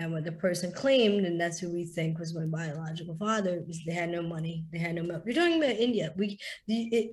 And 0.00 0.12
what 0.12 0.22
the 0.22 0.30
person 0.30 0.70
claimed 0.70 1.26
and 1.26 1.40
that's 1.40 1.58
who 1.58 1.72
we 1.72 1.84
think 1.84 2.20
was 2.20 2.32
my 2.32 2.44
biological 2.44 3.16
father 3.16 3.64
was 3.66 3.82
they 3.84 3.92
had 3.92 4.10
no 4.10 4.22
money 4.22 4.64
they 4.72 4.78
had 4.78 4.94
no 4.94 5.02
milk. 5.02 5.24
You're 5.26 5.34
talking 5.34 5.62
about 5.62 5.76
india. 5.76 6.12
We 6.16 6.38
the 6.68 6.82
it, 6.96 7.10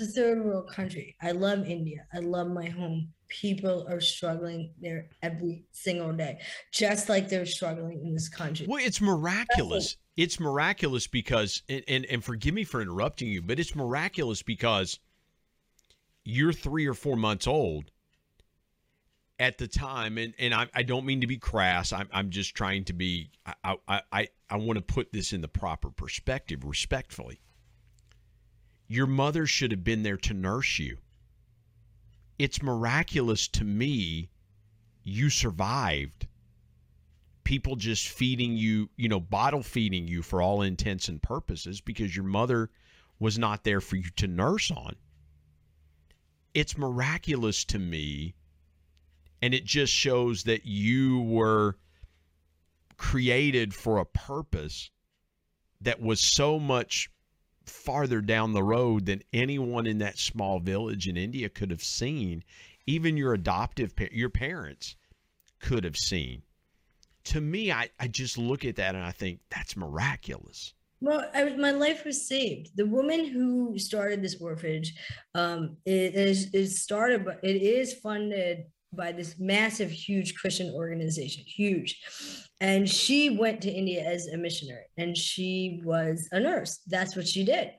a 0.00 0.06
third 0.06 0.44
world 0.44 0.70
country. 0.70 1.16
I 1.22 1.32
love 1.32 1.66
india. 1.66 2.06
I 2.14 2.18
love 2.18 2.48
my 2.48 2.68
home. 2.68 3.12
People 3.28 3.86
are 3.88 4.00
struggling 4.00 4.72
there 4.80 5.08
every 5.22 5.64
single 5.72 6.12
day 6.12 6.38
just 6.72 7.08
like 7.08 7.28
they're 7.28 7.46
struggling 7.46 8.00
in 8.04 8.14
this 8.14 8.28
country. 8.28 8.66
Well 8.68 8.84
it's 8.84 9.00
miraculous. 9.00 9.96
It's 10.16 10.40
miraculous 10.40 11.06
because 11.06 11.62
and, 11.68 11.82
and 11.88 12.04
and 12.06 12.24
forgive 12.24 12.54
me 12.54 12.64
for 12.64 12.80
interrupting 12.80 13.28
you, 13.28 13.42
but 13.42 13.58
it's 13.58 13.74
miraculous 13.74 14.42
because 14.42 14.98
you're 16.24 16.52
three 16.52 16.86
or 16.86 16.94
four 16.94 17.16
months 17.16 17.46
old 17.46 17.90
at 19.38 19.58
the 19.58 19.68
time 19.68 20.18
and 20.18 20.34
and 20.38 20.54
I, 20.54 20.68
I 20.74 20.82
don't 20.82 21.04
mean 21.04 21.20
to 21.20 21.26
be 21.26 21.36
crass. 21.36 21.92
I'm, 21.92 22.08
I'm 22.12 22.30
just 22.30 22.54
trying 22.54 22.84
to 22.84 22.92
be 22.92 23.30
I 23.44 23.76
I, 23.86 24.02
I, 24.12 24.28
I 24.48 24.56
want 24.56 24.76
to 24.78 24.82
put 24.82 25.12
this 25.12 25.32
in 25.32 25.40
the 25.40 25.48
proper 25.48 25.90
perspective 25.90 26.64
respectfully 26.64 27.40
your 28.88 29.06
mother 29.06 29.46
should 29.46 29.70
have 29.70 29.84
been 29.84 30.02
there 30.02 30.16
to 30.16 30.34
nurse 30.34 30.78
you 30.78 30.96
it's 32.38 32.62
miraculous 32.62 33.48
to 33.48 33.64
me 33.64 34.28
you 35.02 35.30
survived 35.30 36.26
people 37.46 37.76
just 37.76 38.08
feeding 38.08 38.56
you, 38.56 38.90
you 38.96 39.08
know, 39.08 39.20
bottle 39.20 39.62
feeding 39.62 40.08
you 40.08 40.20
for 40.20 40.42
all 40.42 40.62
intents 40.62 41.08
and 41.08 41.22
purposes 41.22 41.80
because 41.80 42.14
your 42.14 42.24
mother 42.24 42.68
was 43.20 43.38
not 43.38 43.62
there 43.62 43.80
for 43.80 43.94
you 43.94 44.10
to 44.16 44.26
nurse 44.26 44.68
on. 44.72 44.96
It's 46.54 46.76
miraculous 46.76 47.64
to 47.66 47.78
me. 47.78 48.34
And 49.40 49.54
it 49.54 49.64
just 49.64 49.92
shows 49.92 50.42
that 50.42 50.66
you 50.66 51.20
were 51.20 51.76
created 52.96 53.72
for 53.72 53.98
a 53.98 54.04
purpose 54.04 54.90
that 55.80 56.02
was 56.02 56.18
so 56.18 56.58
much 56.58 57.08
farther 57.66 58.20
down 58.20 58.52
the 58.52 58.62
road 58.62 59.06
than 59.06 59.22
anyone 59.32 59.86
in 59.86 59.98
that 59.98 60.18
small 60.18 60.60
village 60.60 61.08
in 61.08 61.16
India 61.16 61.48
could 61.48 61.70
have 61.70 61.82
seen. 61.82 62.44
Even 62.86 63.16
your 63.16 63.34
adoptive, 63.34 63.92
your 64.12 64.30
parents 64.30 64.96
could 65.60 65.84
have 65.84 65.96
seen 65.96 66.42
to 67.26 67.40
me, 67.40 67.72
I, 67.72 67.90
I 67.98 68.06
just 68.08 68.38
look 68.38 68.64
at 68.64 68.76
that 68.76 68.94
and 68.94 69.04
I 69.04 69.10
think 69.10 69.40
that's 69.50 69.76
miraculous. 69.76 70.74
Well, 71.00 71.28
I, 71.34 71.44
my 71.56 71.72
life 71.72 72.04
was 72.04 72.26
saved. 72.26 72.70
The 72.76 72.86
woman 72.86 73.26
who 73.26 73.78
started 73.78 74.22
this 74.22 74.40
orphanage, 74.40 74.94
um, 75.34 75.76
it 75.84 76.14
is 76.14 76.54
is 76.54 76.82
started, 76.82 77.24
but 77.24 77.40
it 77.42 77.60
is 77.60 77.94
funded 77.94 78.64
by 78.92 79.12
this 79.12 79.36
massive, 79.38 79.90
huge 79.90 80.34
Christian 80.34 80.72
organization, 80.74 81.44
huge. 81.46 82.00
And 82.60 82.88
she 82.88 83.30
went 83.30 83.60
to 83.62 83.70
India 83.70 84.02
as 84.02 84.28
a 84.28 84.36
missionary, 84.36 84.86
and 84.96 85.16
she 85.16 85.82
was 85.84 86.28
a 86.32 86.40
nurse. 86.40 86.80
That's 86.86 87.14
what 87.14 87.28
she 87.28 87.44
did. 87.44 87.72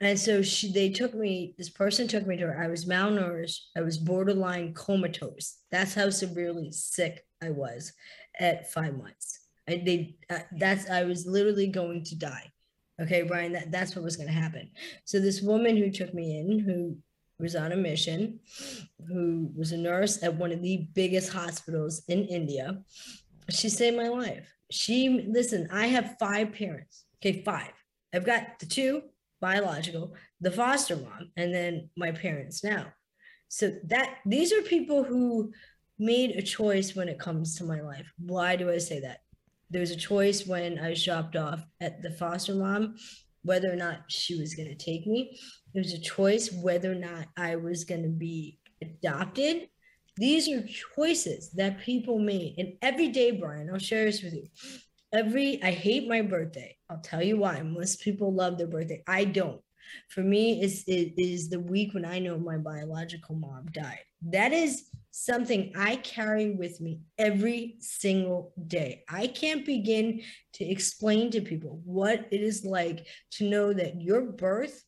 And 0.00 0.18
so 0.18 0.42
she, 0.42 0.70
they 0.70 0.90
took 0.90 1.14
me. 1.14 1.54
This 1.56 1.70
person 1.70 2.08
took 2.08 2.26
me 2.26 2.36
to 2.36 2.46
her. 2.46 2.62
I 2.62 2.68
was 2.68 2.84
malnourished. 2.84 3.58
I 3.76 3.80
was 3.80 3.96
borderline 3.98 4.74
comatose. 4.74 5.58
That's 5.70 5.94
how 5.94 6.10
severely 6.10 6.72
sick 6.72 7.24
I 7.42 7.50
was 7.50 7.92
at 8.38 8.70
five 8.72 8.96
months. 8.96 9.40
I 9.68 9.82
they 9.84 10.16
uh, 10.28 10.40
that's 10.58 10.90
I 10.90 11.04
was 11.04 11.26
literally 11.26 11.68
going 11.68 12.04
to 12.04 12.18
die. 12.18 12.50
Okay, 13.00 13.22
Brian, 13.22 13.52
that, 13.52 13.70
that's 13.70 13.96
what 13.96 14.04
was 14.04 14.16
going 14.16 14.28
to 14.28 14.34
happen. 14.34 14.70
So 15.04 15.18
this 15.18 15.40
woman 15.40 15.76
who 15.76 15.90
took 15.90 16.12
me 16.12 16.38
in, 16.38 16.58
who 16.58 16.96
was 17.42 17.56
on 17.56 17.72
a 17.72 17.76
mission, 17.76 18.38
who 19.06 19.50
was 19.54 19.72
a 19.72 19.76
nurse 19.76 20.22
at 20.22 20.34
one 20.34 20.52
of 20.52 20.62
the 20.62 20.86
biggest 20.94 21.32
hospitals 21.32 22.02
in 22.08 22.24
India, 22.26 22.78
she 23.50 23.68
saved 23.68 23.96
my 23.96 24.08
life. 24.08 24.48
She 24.70 25.26
listen, 25.28 25.68
I 25.70 25.88
have 25.88 26.16
five 26.18 26.54
parents. 26.54 27.04
Okay, 27.18 27.42
five. 27.42 27.72
I've 28.14 28.24
got 28.24 28.58
the 28.58 28.66
two 28.66 29.02
biological, 29.40 30.14
the 30.40 30.50
foster 30.50 30.96
mom, 30.96 31.30
and 31.36 31.52
then 31.52 31.90
my 31.96 32.12
parents 32.12 32.62
now. 32.62 32.86
So 33.48 33.72
that 33.88 34.18
these 34.24 34.52
are 34.52 34.62
people 34.62 35.02
who 35.02 35.52
made 35.98 36.30
a 36.36 36.42
choice 36.42 36.94
when 36.94 37.08
it 37.08 37.18
comes 37.18 37.56
to 37.56 37.64
my 37.64 37.80
life. 37.80 38.06
Why 38.18 38.56
do 38.56 38.70
I 38.70 38.78
say 38.78 39.00
that? 39.00 39.18
There 39.70 39.80
was 39.80 39.90
a 39.90 39.96
choice 39.96 40.46
when 40.46 40.78
I 40.78 40.90
was 40.90 41.04
dropped 41.04 41.36
off 41.36 41.64
at 41.80 42.02
the 42.02 42.12
foster 42.12 42.54
mom, 42.54 42.96
whether 43.42 43.70
or 43.70 43.76
not 43.76 44.04
she 44.08 44.38
was 44.38 44.54
going 44.54 44.68
to 44.68 44.74
take 44.74 45.06
me. 45.06 45.38
There 45.72 45.82
was 45.82 45.94
a 45.94 46.00
choice 46.00 46.52
whether 46.52 46.92
or 46.92 46.96
not 46.96 47.26
I 47.36 47.56
was 47.56 47.84
going 47.84 48.02
to 48.02 48.08
be 48.08 48.58
adopted. 48.80 49.68
These 50.16 50.48
are 50.50 50.66
choices 50.94 51.50
that 51.52 51.80
people 51.80 52.18
made. 52.18 52.56
And 52.58 52.74
every 52.82 53.08
day, 53.08 53.30
Brian, 53.30 53.70
I'll 53.70 53.78
share 53.78 54.04
this 54.04 54.22
with 54.22 54.34
you. 54.34 54.46
Every, 55.12 55.62
I 55.62 55.70
hate 55.70 56.08
my 56.08 56.22
birthday. 56.22 56.76
I'll 56.90 57.00
tell 57.00 57.22
you 57.22 57.38
why. 57.38 57.62
Most 57.62 58.00
people 58.00 58.32
love 58.32 58.58
their 58.58 58.66
birthday. 58.66 59.02
I 59.06 59.24
don't. 59.24 59.60
For 60.08 60.20
me, 60.20 60.62
it's, 60.62 60.84
it 60.86 61.14
is 61.16 61.48
the 61.48 61.60
week 61.60 61.94
when 61.94 62.04
I 62.04 62.18
know 62.18 62.38
my 62.38 62.56
biological 62.56 63.34
mom 63.34 63.66
died. 63.72 64.00
That 64.22 64.52
is 64.52 64.84
something 65.10 65.72
I 65.76 65.96
carry 65.96 66.50
with 66.54 66.80
me 66.80 67.00
every 67.18 67.76
single 67.80 68.52
day. 68.66 69.04
I 69.08 69.26
can't 69.26 69.66
begin 69.66 70.22
to 70.54 70.64
explain 70.64 71.30
to 71.32 71.40
people 71.40 71.80
what 71.84 72.26
it 72.30 72.40
is 72.40 72.64
like 72.64 73.06
to 73.32 73.48
know 73.48 73.72
that 73.72 74.00
your 74.00 74.22
birth 74.22 74.82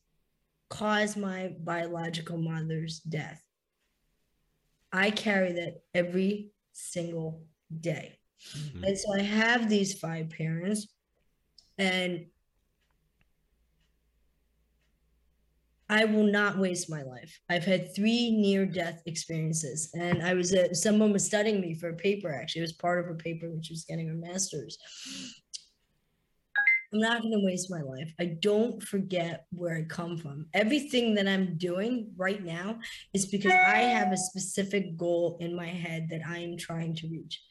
caused 0.69 1.17
my 1.17 1.53
biological 1.59 2.37
mother's 2.37 2.99
death. 2.99 3.41
I 4.91 5.11
carry 5.11 5.53
that 5.53 5.81
every 5.93 6.51
single 6.73 7.43
day. 7.79 8.17
Mm-hmm. 8.57 8.83
And 8.83 8.97
so 8.97 9.13
I 9.13 9.21
have 9.21 9.69
these 9.69 9.97
five 9.99 10.29
parents, 10.29 10.87
and 11.77 12.25
I 15.89 16.05
will 16.05 16.23
not 16.23 16.57
waste 16.57 16.89
my 16.89 17.03
life. 17.03 17.39
I've 17.49 17.65
had 17.65 17.95
three 17.95 18.31
near 18.31 18.65
death 18.65 19.01
experiences, 19.05 19.91
and 19.93 20.23
I 20.23 20.33
was 20.33 20.53
uh, 20.53 20.73
someone 20.73 21.13
was 21.13 21.25
studying 21.25 21.61
me 21.61 21.75
for 21.75 21.89
a 21.89 21.95
paper. 21.95 22.33
Actually, 22.33 22.61
it 22.61 22.63
was 22.63 22.73
part 22.73 23.03
of 23.03 23.11
a 23.11 23.17
paper 23.17 23.49
which 23.51 23.69
was 23.69 23.85
getting 23.85 24.09
a 24.09 24.13
master's. 24.13 24.77
I'm 26.93 26.99
not 26.99 27.21
going 27.21 27.33
to 27.33 27.45
waste 27.45 27.69
my 27.69 27.81
life. 27.81 28.13
I 28.19 28.37
don't 28.41 28.81
forget 28.81 29.45
where 29.51 29.75
I 29.75 29.83
come 29.83 30.17
from. 30.17 30.47
Everything 30.53 31.15
that 31.15 31.27
I'm 31.27 31.57
doing 31.57 32.11
right 32.15 32.43
now 32.43 32.79
is 33.13 33.25
because 33.25 33.51
I 33.51 33.77
have 33.77 34.11
a 34.11 34.17
specific 34.17 34.95
goal 34.95 35.37
in 35.39 35.55
my 35.55 35.67
head 35.67 36.07
that 36.09 36.21
I 36.27 36.39
am 36.39 36.57
trying 36.57 36.95
to 36.95 37.07
reach. 37.07 37.41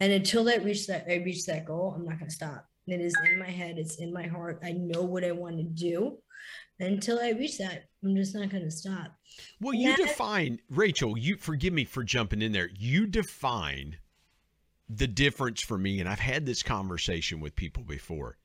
And 0.00 0.12
until 0.12 0.48
I 0.48 0.56
reach 0.56 0.86
that, 0.88 1.06
I 1.08 1.16
reach 1.16 1.46
that 1.46 1.64
goal, 1.64 1.94
I'm 1.96 2.04
not 2.04 2.18
going 2.18 2.28
to 2.28 2.34
stop. 2.34 2.66
It 2.86 3.00
is 3.00 3.14
in 3.30 3.38
my 3.38 3.50
head, 3.50 3.78
it's 3.78 3.96
in 3.96 4.12
my 4.12 4.26
heart. 4.26 4.60
I 4.64 4.72
know 4.72 5.02
what 5.02 5.24
I 5.24 5.32
want 5.32 5.56
to 5.58 5.62
do. 5.62 6.18
Until 6.80 7.20
I 7.20 7.30
reach 7.30 7.58
that, 7.58 7.84
I'm 8.02 8.16
just 8.16 8.34
not 8.34 8.50
going 8.50 8.64
to 8.64 8.70
stop. 8.70 9.14
Well, 9.60 9.74
you 9.74 9.96
define, 9.96 10.58
Rachel, 10.68 11.16
you 11.16 11.36
forgive 11.36 11.72
me 11.72 11.84
for 11.84 12.02
jumping 12.02 12.42
in 12.42 12.50
there. 12.50 12.70
You 12.76 13.06
define 13.06 13.98
the 14.88 15.06
difference 15.06 15.62
for 15.62 15.78
me, 15.78 16.00
and 16.00 16.08
I've 16.08 16.18
had 16.18 16.44
this 16.44 16.62
conversation 16.62 17.40
with 17.40 17.54
people 17.54 17.84
before. 17.84 18.36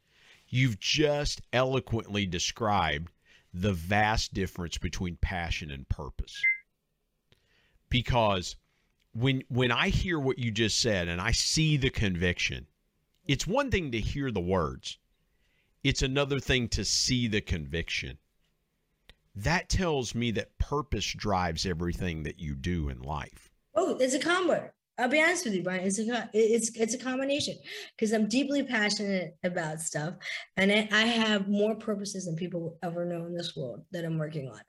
You've 0.50 0.80
just 0.80 1.42
eloquently 1.52 2.26
described 2.26 3.12
the 3.54 3.74
vast 3.74 4.34
difference 4.34 4.78
between 4.78 5.18
passion 5.18 5.72
and 5.72 5.88
purpose. 5.90 6.42
Because 7.90 8.56
when 9.14 9.44
when 9.50 9.72
I 9.72 9.90
hear 9.90 10.20
what 10.20 10.40
you 10.40 10.52
just 10.52 10.80
said 10.80 11.08
and 11.08 11.20
I 11.20 11.32
see 11.32 11.78
the 11.78 11.90
conviction, 11.90 12.68
it's 13.26 13.48
one 13.48 13.72
thing 13.72 13.92
to 13.92 14.00
hear 14.00 14.32
the 14.32 14.40
words. 14.40 14.98
It's 15.84 16.02
another 16.02 16.40
thing 16.40 16.68
to 16.70 16.86
see 16.86 17.28
the 17.28 17.42
conviction. 17.42 18.18
That 19.36 19.70
tells 19.70 20.16
me 20.16 20.32
that 20.32 20.58
purpose 20.58 21.14
drives 21.14 21.66
everything 21.66 22.24
that 22.24 22.40
you 22.40 22.56
do 22.56 22.90
in 22.90 23.02
life. 23.02 23.54
Oh, 23.76 23.94
there's 23.94 24.14
a 24.14 24.20
combo. 24.20 24.72
I'll 25.00 25.08
be 25.08 25.22
honest 25.22 25.46
with 25.46 25.54
you, 25.54 25.62
Brian. 25.62 25.86
It's 25.86 26.00
a 26.00 26.30
it's 26.34 26.76
it's 26.76 26.96
a 26.96 26.98
combination 26.98 27.56
because 27.96 28.14
I'm 28.14 28.28
deeply 28.28 28.64
passionate 28.64 29.38
about 29.44 29.80
stuff, 29.80 30.16
and 30.56 30.72
I, 30.72 30.90
I, 30.92 31.06
have 31.06 31.48
more 31.48 31.76
purposes 31.76 32.26
than 32.26 32.36
people 32.36 32.80
ever 32.82 33.06
know 33.06 33.26
in 33.28 33.36
this 33.36 33.56
world 33.56 33.86
that 33.92 34.06
I'm 34.06 34.18
working 34.18 34.50
on. 34.50 34.60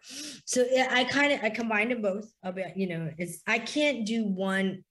So 0.45 0.67
yeah, 0.71 0.89
I 0.91 1.05
kind 1.05 1.33
of 1.33 1.41
I 1.43 1.49
combine 1.49 1.89
them 1.89 2.03
both. 2.03 2.31
I'll 2.45 2.53
be 2.53 2.65
you 2.77 2.89
know 2.89 3.11
it's 3.17 3.43
I 3.47 3.59
can't 3.59 4.07
do 4.07 4.27
one. 4.27 4.85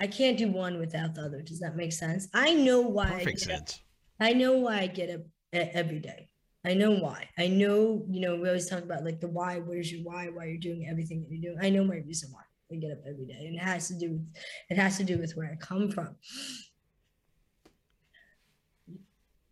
I 0.00 0.08
can't 0.08 0.36
do 0.36 0.50
one 0.50 0.80
without 0.80 1.14
the 1.14 1.22
other. 1.22 1.40
Does 1.40 1.60
that 1.60 1.76
make 1.76 1.92
sense? 1.92 2.28
I 2.34 2.54
know 2.54 2.80
why. 2.80 3.10
Perfect 3.10 3.40
sense. 3.40 3.74
Up. 3.74 3.80
I 4.20 4.32
know 4.32 4.54
why 4.54 4.80
I 4.80 4.86
get 4.88 5.10
up 5.10 5.20
every 5.52 6.00
day. 6.00 6.30
I 6.64 6.74
know 6.74 6.90
why. 6.90 7.28
I 7.38 7.46
know 7.46 8.04
you 8.08 8.20
know 8.20 8.34
we 8.34 8.48
always 8.48 8.68
talk 8.68 8.82
about 8.82 9.04
like 9.04 9.20
the 9.20 9.28
why. 9.28 9.60
Where's 9.60 9.92
your 9.92 10.02
why? 10.02 10.30
Why 10.32 10.46
you're 10.46 10.58
doing 10.58 10.88
everything 10.90 11.22
that 11.22 11.30
you're 11.30 11.52
doing. 11.52 11.64
I 11.64 11.70
know 11.70 11.84
my 11.84 11.98
reason 11.98 12.30
why. 12.32 12.42
I 12.70 12.76
get 12.76 12.92
up 12.92 12.98
every 13.08 13.24
day, 13.24 13.46
and 13.46 13.56
it 13.56 13.62
has 13.62 13.88
to 13.88 13.94
do 13.94 14.12
with 14.12 14.26
it 14.70 14.76
has 14.76 14.98
to 14.98 15.04
do 15.04 15.18
with 15.18 15.36
where 15.36 15.50
I 15.50 15.56
come 15.56 15.90
from. 15.90 16.16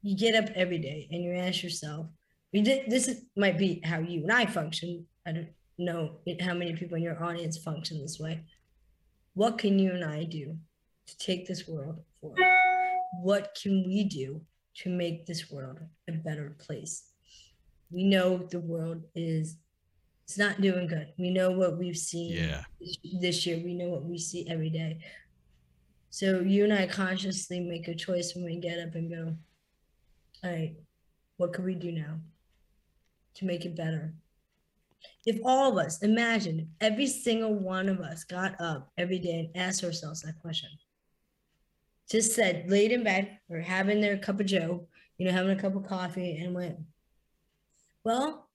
You 0.02 0.16
get 0.16 0.34
up 0.34 0.50
every 0.54 0.78
day 0.78 1.08
and 1.10 1.22
you 1.22 1.32
ask 1.32 1.62
yourself, 1.62 2.06
this 2.52 3.08
is, 3.08 3.22
might 3.36 3.58
be 3.58 3.80
how 3.84 3.98
you 3.98 4.22
and 4.22 4.32
I 4.32 4.46
function. 4.46 5.06
I 5.26 5.32
don't 5.32 5.48
know 5.78 6.18
how 6.40 6.54
many 6.54 6.74
people 6.74 6.96
in 6.96 7.02
your 7.02 7.22
audience 7.22 7.58
function 7.58 8.00
this 8.00 8.20
way. 8.20 8.44
What 9.34 9.58
can 9.58 9.78
you 9.78 9.92
and 9.92 10.04
I 10.04 10.24
do 10.24 10.56
to 11.06 11.18
take 11.18 11.46
this 11.46 11.66
world 11.66 11.98
forward? 12.20 12.40
What 13.20 13.58
can 13.60 13.84
we 13.86 14.04
do 14.04 14.40
to 14.82 14.90
make 14.90 15.26
this 15.26 15.50
world 15.50 15.80
a 16.08 16.12
better 16.12 16.54
place? 16.58 17.10
We 17.90 18.04
know 18.04 18.38
the 18.38 18.60
world 18.60 19.02
is 19.14 19.56
it's 20.26 20.38
not 20.38 20.60
doing 20.60 20.88
good. 20.88 21.12
We 21.18 21.30
know 21.30 21.52
what 21.52 21.78
we've 21.78 21.96
seen 21.96 22.32
yeah. 22.32 22.64
this, 23.20 23.46
year. 23.46 23.60
We 23.64 23.74
know 23.74 23.88
what 23.88 24.04
we 24.04 24.18
see 24.18 24.44
every 24.48 24.70
day. 24.70 24.98
So 26.10 26.40
you 26.40 26.64
and 26.64 26.72
I 26.72 26.88
consciously 26.88 27.60
make 27.60 27.86
a 27.86 27.94
choice 27.94 28.34
when 28.34 28.44
we 28.44 28.56
get 28.56 28.80
up 28.80 28.96
and 28.96 29.08
go, 29.08 29.36
all 30.42 30.50
right, 30.50 30.74
what 31.36 31.52
can 31.52 31.64
we 31.64 31.76
do 31.76 31.92
now 31.92 32.18
to 33.34 33.44
make 33.44 33.64
it 33.64 33.76
better? 33.76 34.14
If 35.24 35.38
all 35.44 35.70
of 35.70 35.86
us, 35.86 36.02
imagine 36.02 36.70
every 36.80 37.06
single 37.06 37.54
one 37.54 37.88
of 37.88 38.00
us 38.00 38.24
got 38.24 38.60
up 38.60 38.90
every 38.98 39.20
day 39.20 39.50
and 39.54 39.62
asked 39.62 39.84
ourselves 39.84 40.22
that 40.22 40.40
question. 40.40 40.70
Just 42.10 42.34
said, 42.34 42.68
laid 42.68 42.90
in 42.90 43.04
bed 43.04 43.38
or 43.48 43.60
having 43.60 44.00
their 44.00 44.18
cup 44.18 44.40
of 44.40 44.46
joe, 44.46 44.88
you 45.18 45.26
know, 45.26 45.32
having 45.32 45.56
a 45.56 45.60
cup 45.60 45.76
of 45.76 45.86
coffee 45.86 46.36
and 46.38 46.52
went, 46.52 46.78
well, 48.02 48.45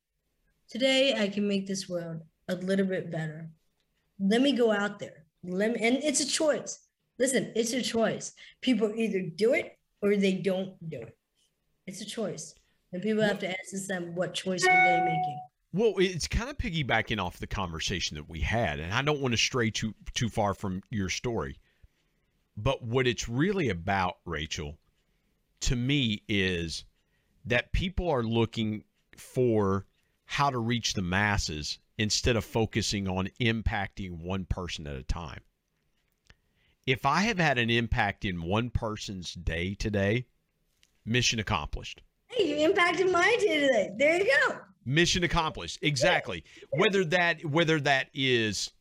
today 0.71 1.13
I 1.17 1.27
can 1.27 1.47
make 1.47 1.67
this 1.67 1.89
world 1.89 2.21
a 2.47 2.55
little 2.55 2.85
bit 2.85 3.11
better. 3.11 3.49
Let 4.19 4.41
me 4.41 4.53
go 4.53 4.71
out 4.71 4.99
there. 4.99 5.25
Let 5.43 5.73
me, 5.73 5.79
and 5.85 5.97
it's 5.97 6.21
a 6.21 6.27
choice. 6.27 6.79
Listen, 7.19 7.51
it's 7.55 7.73
a 7.73 7.81
choice. 7.81 8.33
People 8.61 8.93
either 8.95 9.21
do 9.21 9.53
it 9.53 9.77
or 10.01 10.15
they 10.15 10.33
don't 10.33 10.73
do 10.89 11.01
it. 11.01 11.17
It's 11.85 12.01
a 12.01 12.05
choice. 12.05 12.55
And 12.93 13.01
people 13.01 13.21
have 13.23 13.39
to 13.39 13.49
ask 13.49 13.71
themselves, 13.71 14.07
what 14.13 14.33
choice 14.33 14.65
are 14.65 14.67
they 14.67 15.01
making? 15.03 15.39
Well, 15.73 15.93
it's 15.97 16.27
kind 16.27 16.49
of 16.49 16.57
piggybacking 16.57 17.21
off 17.21 17.39
the 17.39 17.47
conversation 17.47 18.15
that 18.15 18.29
we 18.29 18.41
had, 18.41 18.79
and 18.79 18.93
I 18.93 19.01
don't 19.01 19.21
want 19.21 19.33
to 19.33 19.37
stray 19.37 19.71
too 19.71 19.93
too 20.13 20.27
far 20.27 20.53
from 20.53 20.81
your 20.89 21.07
story. 21.07 21.59
But 22.57 22.83
what 22.83 23.07
it's 23.07 23.29
really 23.29 23.69
about, 23.69 24.17
Rachel, 24.25 24.77
to 25.61 25.77
me, 25.77 26.23
is 26.27 26.83
that 27.45 27.71
people 27.71 28.09
are 28.09 28.23
looking 28.23 28.83
for 29.15 29.85
how 30.31 30.49
to 30.49 30.57
reach 30.57 30.93
the 30.93 31.01
masses 31.01 31.77
instead 31.97 32.37
of 32.37 32.45
focusing 32.45 33.05
on 33.05 33.27
impacting 33.41 34.23
one 34.23 34.45
person 34.45 34.87
at 34.87 34.95
a 34.95 35.03
time. 35.03 35.41
If 36.87 37.05
I 37.05 37.23
have 37.23 37.37
had 37.37 37.57
an 37.57 37.69
impact 37.69 38.23
in 38.23 38.41
one 38.41 38.69
person's 38.69 39.33
day 39.33 39.73
today, 39.73 40.27
mission 41.03 41.39
accomplished. 41.39 42.01
Hey, 42.27 42.47
you 42.47 42.65
impacted 42.65 43.11
my 43.11 43.35
day 43.41 43.59
today. 43.59 43.89
There 43.97 44.17
you 44.19 44.33
go. 44.47 44.59
Mission 44.85 45.25
accomplished. 45.25 45.79
Exactly. 45.81 46.45
Whether 46.69 47.03
that 47.03 47.43
whether 47.45 47.81
that 47.81 48.07
is 48.13 48.71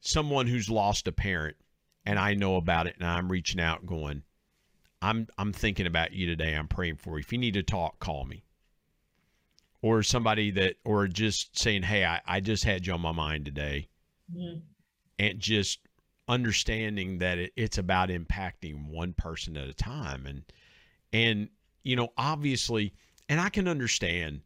someone 0.00 0.48
who's 0.48 0.68
lost 0.68 1.06
a 1.06 1.12
parent 1.12 1.56
and 2.04 2.18
I 2.18 2.34
know 2.34 2.56
about 2.56 2.88
it 2.88 2.96
and 2.98 3.06
I'm 3.06 3.30
reaching 3.30 3.60
out 3.60 3.86
going, 3.86 4.24
I'm 5.00 5.28
I'm 5.38 5.52
thinking 5.52 5.86
about 5.86 6.12
you 6.12 6.26
today. 6.26 6.54
I'm 6.54 6.66
praying 6.66 6.96
for 6.96 7.18
you. 7.18 7.20
If 7.20 7.32
you 7.32 7.38
need 7.38 7.54
to 7.54 7.62
talk, 7.62 8.00
call 8.00 8.24
me 8.24 8.42
or 9.82 10.02
somebody 10.02 10.50
that 10.50 10.76
or 10.84 11.06
just 11.06 11.58
saying 11.58 11.82
hey 11.82 12.04
i, 12.04 12.20
I 12.26 12.40
just 12.40 12.64
had 12.64 12.86
you 12.86 12.92
on 12.92 13.00
my 13.00 13.12
mind 13.12 13.44
today. 13.44 13.88
Mm-hmm. 14.34 14.58
and 15.18 15.38
just 15.38 15.78
understanding 16.28 17.18
that 17.18 17.38
it, 17.38 17.52
it's 17.56 17.78
about 17.78 18.10
impacting 18.10 18.88
one 18.88 19.14
person 19.14 19.56
at 19.56 19.68
a 19.68 19.72
time. 19.72 20.26
And 20.26 20.42
and 21.12 21.48
you 21.82 21.96
know 21.96 22.08
obviously 22.18 22.92
and 23.28 23.40
i 23.40 23.48
can 23.48 23.66
understand 23.66 24.42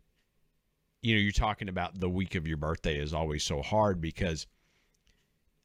you 1.01 1.15
know 1.15 1.21
you're 1.21 1.33
talking 1.33 1.69
about 1.69 1.99
the 1.99 2.09
week 2.09 2.37
of 2.37 2.47
your 2.47 2.57
birthday 2.57 2.99
is 2.99 3.13
always 3.13 3.43
so 3.43 3.61
hard 3.63 4.01
because 4.01 4.47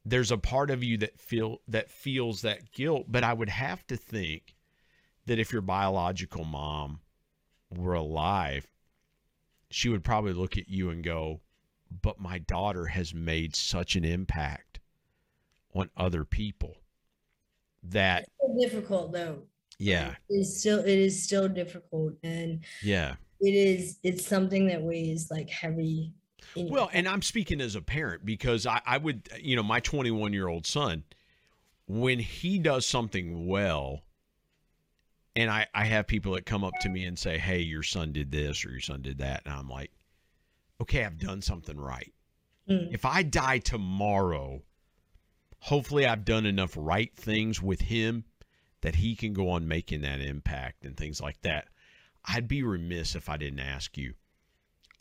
there's 0.06 0.32
a 0.32 0.38
part 0.38 0.72
of 0.72 0.84
you 0.84 0.98
that 0.98 1.20
feel 1.20 1.62
that 1.68 1.92
feels 1.92 2.42
that 2.42 2.72
guilt. 2.72 3.06
But 3.08 3.24
i 3.24 3.34
would 3.34 3.50
have 3.50 3.86
to 3.88 3.98
think 3.98 4.56
that 5.26 5.40
if 5.40 5.52
your 5.52 5.62
biological 5.62 6.46
mom 6.46 7.02
were 7.70 7.94
alive 7.94 8.66
she 9.70 9.90
would 9.90 10.04
probably 10.04 10.34
look 10.34 10.58
at 10.58 10.70
you 10.70 10.90
and 10.90 11.04
go, 11.04 11.42
but 12.02 12.20
my 12.20 12.40
daughter 12.40 12.86
has 12.86 13.14
made 13.14 13.56
such 13.56 13.96
an 13.96 14.06
impact 14.06 14.80
on 15.74 15.90
other 15.98 16.24
people 16.24 16.78
that 17.84 18.28
it's 18.42 18.72
difficult 18.72 19.12
though. 19.12 19.44
Yeah. 19.80 20.16
It's 20.30 20.60
still 20.60 20.80
it 20.80 20.88
is 20.88 21.22
still 21.22 21.48
difficult 21.48 22.14
and 22.24 22.62
yeah. 22.82 23.16
It 23.40 23.52
is 23.52 24.00
it's 24.04 24.26
something 24.26 24.68
that 24.68 24.82
weighs 24.82 25.30
like 25.30 25.50
heavy. 25.50 26.14
Well, 26.56 26.90
and 26.94 27.08
I'm 27.08 27.22
speaking 27.22 27.62
as 27.62 27.76
a 27.76 27.82
parent 27.82 28.26
because 28.26 28.66
I, 28.66 28.82
I 28.86 28.98
would 28.98 29.30
you 29.40 29.56
know, 29.56 29.64
my 29.64 29.80
21 29.80 30.34
year 30.34 30.48
old 30.48 30.66
son, 30.66 31.04
when 31.88 32.20
he 32.20 32.58
does 32.58 32.86
something 32.86 33.48
well, 33.48 34.02
and 35.38 35.52
I, 35.52 35.68
I 35.74 35.86
have 35.86 36.08
people 36.08 36.34
that 36.34 36.48
come 36.48 36.64
up 36.64 36.74
to 36.82 36.90
me 36.90 37.06
and 37.06 37.18
say, 37.18 37.38
Hey, 37.38 37.60
your 37.60 37.84
son 37.84 38.12
did 38.12 38.32
this 38.32 38.66
or 38.66 38.72
your 38.72 38.82
son 38.82 39.04
did 39.04 39.20
that. 39.20 39.44
And 39.46 39.54
I'm 39.54 39.70
like, 39.70 39.92
Okay, 40.82 41.06
I've 41.06 41.20
done 41.20 41.42
something 41.42 41.80
right. 41.80 42.12
Mm. 42.70 42.92
If 42.92 43.06
I 43.06 43.24
die 43.24 43.60
tomorrow, 43.60 44.64
hopefully 45.60 46.06
I've 46.06 46.26
done 46.26 46.46
enough 46.46 46.74
right 46.76 47.16
things 47.16 47.62
with 47.62 47.82
him 47.82 48.26
that 48.82 48.96
he 48.96 49.16
can 49.16 49.34
go 49.34 49.50
on 49.50 49.68
making 49.68 50.02
that 50.02 50.22
impact 50.22 50.86
and 50.86 50.98
things 50.98 51.22
like 51.22 51.40
that. 51.42 51.68
I'd 52.26 52.48
be 52.48 52.64
remiss 52.64 53.16
if 53.16 53.30
I 53.30 53.38
didn't 53.38 53.60
ask 53.60 53.98
you 53.98 54.16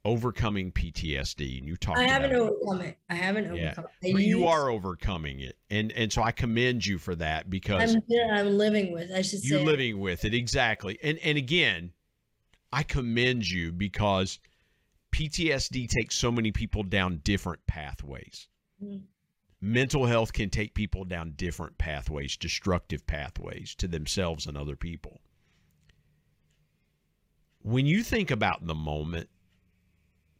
overcoming 0.06 0.70
PTSD, 0.70 1.58
and 1.58 1.66
you 1.66 1.76
talked. 1.76 1.98
I 1.98 2.04
haven't 2.04 2.32
overcome 2.32 2.80
it. 2.80 2.96
I 3.10 3.14
haven't 3.14 3.54
yeah. 3.54 3.72
overcome 3.72 3.84
it. 4.00 4.12
But 4.12 4.22
you 4.22 4.46
are 4.46 4.70
overcoming 4.70 5.40
it, 5.40 5.58
and 5.68 5.92
and 5.92 6.12
so 6.12 6.22
I 6.22 6.30
commend 6.30 6.86
you 6.86 6.98
for 6.98 7.14
that 7.16 7.50
because 7.50 7.96
I'm, 7.96 8.02
I'm 8.30 8.56
living 8.56 8.92
with. 8.92 9.10
I 9.12 9.22
should 9.22 9.40
say 9.40 9.48
you're 9.48 9.66
living 9.66 9.98
with 9.98 10.24
it 10.24 10.32
exactly, 10.32 10.98
and 11.02 11.18
and 11.18 11.36
again, 11.36 11.92
I 12.72 12.84
commend 12.84 13.50
you 13.50 13.72
because 13.72 14.38
PTSD 15.12 15.88
takes 15.88 16.14
so 16.14 16.30
many 16.30 16.52
people 16.52 16.84
down 16.84 17.20
different 17.24 17.66
pathways. 17.66 18.48
Mm-hmm. 18.82 19.04
Mental 19.60 20.06
health 20.06 20.32
can 20.32 20.50
take 20.50 20.74
people 20.74 21.04
down 21.04 21.32
different 21.36 21.76
pathways, 21.78 22.36
destructive 22.36 23.06
pathways 23.06 23.74
to 23.76 23.88
themselves 23.88 24.46
and 24.46 24.56
other 24.56 24.76
people. 24.76 25.20
when 27.62 27.84
you 27.84 28.04
think 28.04 28.30
about 28.30 28.64
the 28.64 28.74
moment 28.76 29.28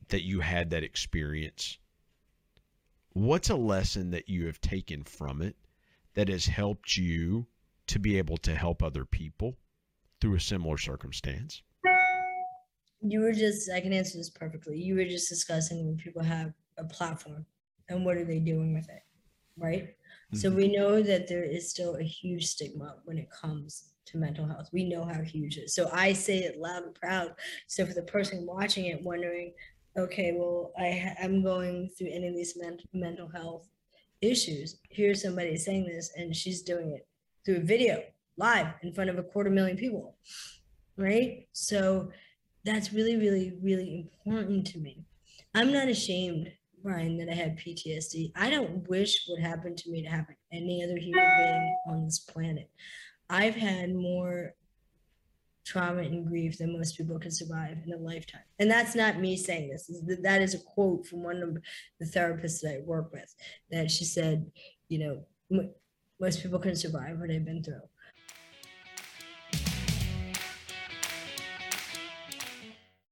that 0.09 0.23
you 0.23 0.41
had 0.41 0.71
that 0.71 0.83
experience, 0.83 1.79
what's 3.13 3.51
a 3.51 3.57
lesson 3.57 4.11
that 4.11 4.29
you 4.29 4.47
have 4.47 4.61
taken 4.61 5.03
from 5.05 5.43
it 5.43 5.57
that 6.15 6.29
has 6.29 6.47
helped 6.47 6.97
you 6.97 7.47
to 7.87 7.99
be 7.99 8.19
able 8.19 8.37
to 8.39 8.55
help 8.55 8.83
other 8.83 9.05
people 9.05 9.57
through 10.21 10.35
a 10.35 10.41
similar 10.41 10.79
circumstance? 10.79 11.63
You 13.03 13.21
were 13.21 13.33
just, 13.33 13.71
I 13.71 13.81
can 13.81 13.93
answer 13.93 14.19
this 14.19 14.31
perfectly. 14.31 14.79
You 14.79 14.97
were 14.97 15.05
just 15.05 15.29
discussing 15.29 15.87
when 15.87 15.97
people 15.97 16.23
have 16.23 16.53
a 16.79 16.85
platform 16.85 17.47
and 17.89 18.05
what 18.05 18.17
are 18.17 18.25
they 18.25 18.39
doing 18.39 18.75
with 18.75 18.89
it, 18.89 19.03
right? 19.57 19.95
So 20.35 20.51
Mhm. 20.51 20.57
we 20.57 20.69
know 20.69 21.03
that 21.03 21.29
there 21.29 21.45
is 21.45 21.71
still 21.71 21.97
a 21.97 22.03
huge 22.03 22.47
stigma 22.47 22.97
when 23.05 23.19
it 23.19 23.31
comes 23.31 23.93
to 24.07 24.19
mental 24.19 24.47
health. 24.47 24.71
We 24.73 24.85
know 24.85 25.05
how 25.05 25.23
huge 25.23 25.59
it 25.59 25.65
is. 25.65 25.75
So 25.75 25.89
I 25.93 26.13
say 26.13 26.39
it 26.39 26.59
loud 26.59 26.85
and 26.85 26.95
proud. 26.95 27.35
So 27.67 27.87
for 27.87 27.95
the 27.95 28.03
person 28.03 28.47
watching 28.47 28.87
it, 28.87 29.03
wondering, 29.03 29.53
okay, 29.99 30.35
well, 30.37 30.73
I, 30.79 31.15
I'm 31.23 31.43
going 31.43 31.91
through 31.97 32.11
any 32.13 32.29
of 32.29 32.35
these 32.35 32.57
men- 32.57 32.79
mental 32.93 33.29
health 33.29 33.69
issues. 34.21 34.79
Here's 34.91 35.23
somebody 35.23 35.57
saying 35.57 35.87
this, 35.87 36.13
and 36.17 36.35
she's 36.35 36.63
doing 36.63 36.93
it 36.93 37.07
through 37.45 37.57
a 37.57 37.67
video, 37.67 38.03
live 38.37 38.69
in 38.83 38.93
front 38.93 39.11
of 39.11 39.19
a 39.19 39.23
quarter 39.23 39.51
million 39.51 39.77
people, 39.77 40.17
right? 40.97 41.47
So 41.53 42.11
that's 42.65 42.93
really, 42.93 43.17
really, 43.17 43.55
really 43.63 44.11
important 44.25 44.67
to 44.69 44.79
me. 44.79 45.05
I'm 45.55 45.73
not 45.73 45.89
ashamed 45.89 46.51
Brian, 46.87 47.19
that 47.19 47.29
I 47.29 47.35
had 47.35 47.59
PTSD. 47.59 48.31
I 48.37 48.49
don't 48.49 48.89
wish 48.89 49.25
what 49.27 49.43
happened 49.43 49.77
to 49.79 49.91
me 49.91 50.03
to 50.03 50.09
happen 50.09 50.37
to 50.37 50.57
any 50.57 50.85
other 50.85 50.97
human 50.97 51.29
being 51.37 51.77
on 51.89 52.05
this 52.05 52.21
planet. 52.21 52.71
I've 53.29 53.57
had 53.57 53.93
more 53.93 54.55
trauma 55.67 56.03
and 56.03 56.27
grief 56.27 56.59
than 56.59 56.79
most 56.79 56.97
people 56.97 57.19
can 57.19 57.31
survive 57.31 57.77
in 57.85 57.93
a 57.93 57.97
lifetime. 57.97 58.41
And 58.61 58.71
that's 58.71 58.95
not 58.95 59.19
me 59.19 59.37
saying 59.37 59.69
this. 59.69 59.91
That 60.23 60.41
is 60.41 60.55
a 60.55 60.59
quote 60.59 61.07
from 61.07 61.25
one 61.25 61.43
of 61.43 61.59
the 61.99 62.07
therapists 62.07 62.61
that 62.61 62.77
I 62.77 62.87
work 62.87 63.13
with 63.13 63.35
that 63.71 63.91
she 63.91 64.05
said, 64.05 64.51
you 64.89 64.99
know, 65.51 65.67
most 66.21 66.43
people 66.43 66.61
can 66.61 66.77
survive 66.77 67.19
what 67.19 67.29
they've 67.29 67.45
been 67.45 67.65
through. 67.65 67.83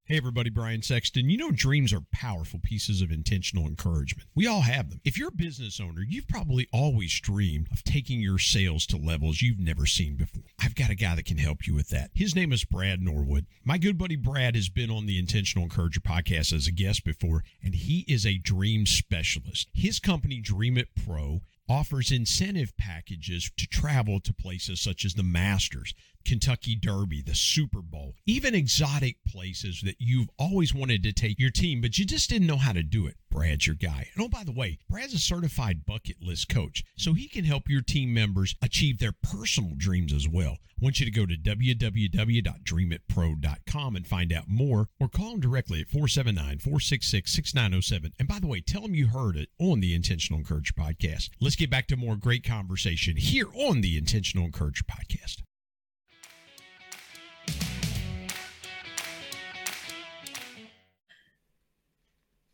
Hey 0.06 0.18
everybody, 0.18 0.50
Brian 0.50 0.82
Sexton. 0.82 1.30
You 1.30 1.38
know, 1.38 1.50
dreams 1.50 1.90
are 1.90 2.02
powerful 2.12 2.60
pieces 2.62 3.00
of 3.00 3.10
intentional 3.10 3.66
encouragement. 3.66 4.28
We 4.34 4.46
all 4.46 4.60
have 4.60 4.90
them. 4.90 5.00
If 5.02 5.16
you're 5.16 5.30
a 5.30 5.32
business 5.32 5.80
owner, 5.80 6.02
you've 6.06 6.28
probably 6.28 6.68
always 6.74 7.18
dreamed 7.20 7.68
of 7.72 7.82
taking 7.84 8.20
your 8.20 8.38
sales 8.38 8.84
to 8.88 8.98
levels 8.98 9.40
you've 9.40 9.58
never 9.58 9.86
seen 9.86 10.16
before. 10.16 10.42
I've 10.62 10.74
got 10.74 10.90
a 10.90 10.94
guy 10.94 11.14
that 11.14 11.24
can 11.24 11.38
help 11.38 11.66
you 11.66 11.74
with 11.74 11.88
that. 11.88 12.10
His 12.12 12.36
name 12.36 12.52
is 12.52 12.66
Brad 12.66 13.00
Norwood. 13.00 13.46
My 13.64 13.78
good 13.78 13.96
buddy 13.96 14.16
Brad 14.16 14.56
has 14.56 14.68
been 14.68 14.90
on 14.90 15.06
the 15.06 15.18
Intentional 15.18 15.64
Encourager 15.64 16.00
podcast 16.00 16.52
as 16.52 16.66
a 16.66 16.72
guest 16.72 17.02
before, 17.02 17.42
and 17.62 17.74
he 17.74 18.04
is 18.06 18.26
a 18.26 18.36
dream 18.36 18.84
specialist. 18.84 19.68
His 19.72 20.00
company, 20.00 20.38
Dream 20.38 20.76
It 20.76 20.88
Pro, 20.94 21.40
offers 21.66 22.12
incentive 22.12 22.76
packages 22.76 23.50
to 23.56 23.66
travel 23.66 24.20
to 24.20 24.34
places 24.34 24.82
such 24.82 25.06
as 25.06 25.14
the 25.14 25.22
Masters, 25.22 25.94
Kentucky 26.24 26.74
Derby, 26.74 27.22
the 27.22 27.34
Super 27.34 27.82
Bowl, 27.82 28.14
even 28.26 28.54
exotic 28.54 29.16
places 29.26 29.82
that 29.84 29.96
you've 29.98 30.30
always 30.38 30.74
wanted 30.74 31.02
to 31.02 31.12
take 31.12 31.38
your 31.38 31.50
team, 31.50 31.80
but 31.80 31.98
you 31.98 32.04
just 32.04 32.30
didn't 32.30 32.46
know 32.46 32.56
how 32.56 32.72
to 32.72 32.82
do 32.82 33.06
it. 33.06 33.16
Brad's 33.30 33.66
your 33.66 33.76
guy. 33.76 34.08
And 34.14 34.24
oh, 34.24 34.28
by 34.28 34.44
the 34.44 34.52
way, 34.52 34.78
Brad's 34.88 35.14
a 35.14 35.18
certified 35.18 35.84
bucket 35.84 36.22
list 36.22 36.48
coach, 36.48 36.84
so 36.96 37.14
he 37.14 37.28
can 37.28 37.44
help 37.44 37.68
your 37.68 37.82
team 37.82 38.14
members 38.14 38.54
achieve 38.62 38.98
their 38.98 39.12
personal 39.12 39.72
dreams 39.76 40.12
as 40.12 40.28
well. 40.28 40.58
I 40.80 40.84
want 40.84 41.00
you 41.00 41.06
to 41.06 41.12
go 41.12 41.26
to 41.26 41.36
www.dreamitpro.com 41.36 43.96
and 43.96 44.06
find 44.06 44.32
out 44.32 44.48
more, 44.48 44.88
or 45.00 45.08
call 45.08 45.34
him 45.34 45.40
directly 45.40 45.80
at 45.80 45.88
479 45.88 46.58
466 46.58 47.32
6907. 47.32 48.12
And 48.18 48.28
by 48.28 48.38
the 48.38 48.46
way, 48.46 48.60
tell 48.60 48.84
him 48.84 48.94
you 48.94 49.08
heard 49.08 49.36
it 49.36 49.48
on 49.58 49.80
the 49.80 49.94
Intentional 49.94 50.40
Encourager 50.40 50.74
podcast. 50.74 51.30
Let's 51.40 51.56
get 51.56 51.70
back 51.70 51.86
to 51.88 51.96
more 51.96 52.16
great 52.16 52.44
conversation 52.44 53.16
here 53.16 53.48
on 53.54 53.80
the 53.80 53.96
Intentional 53.96 54.44
Encourager 54.46 54.84
podcast. 54.84 55.42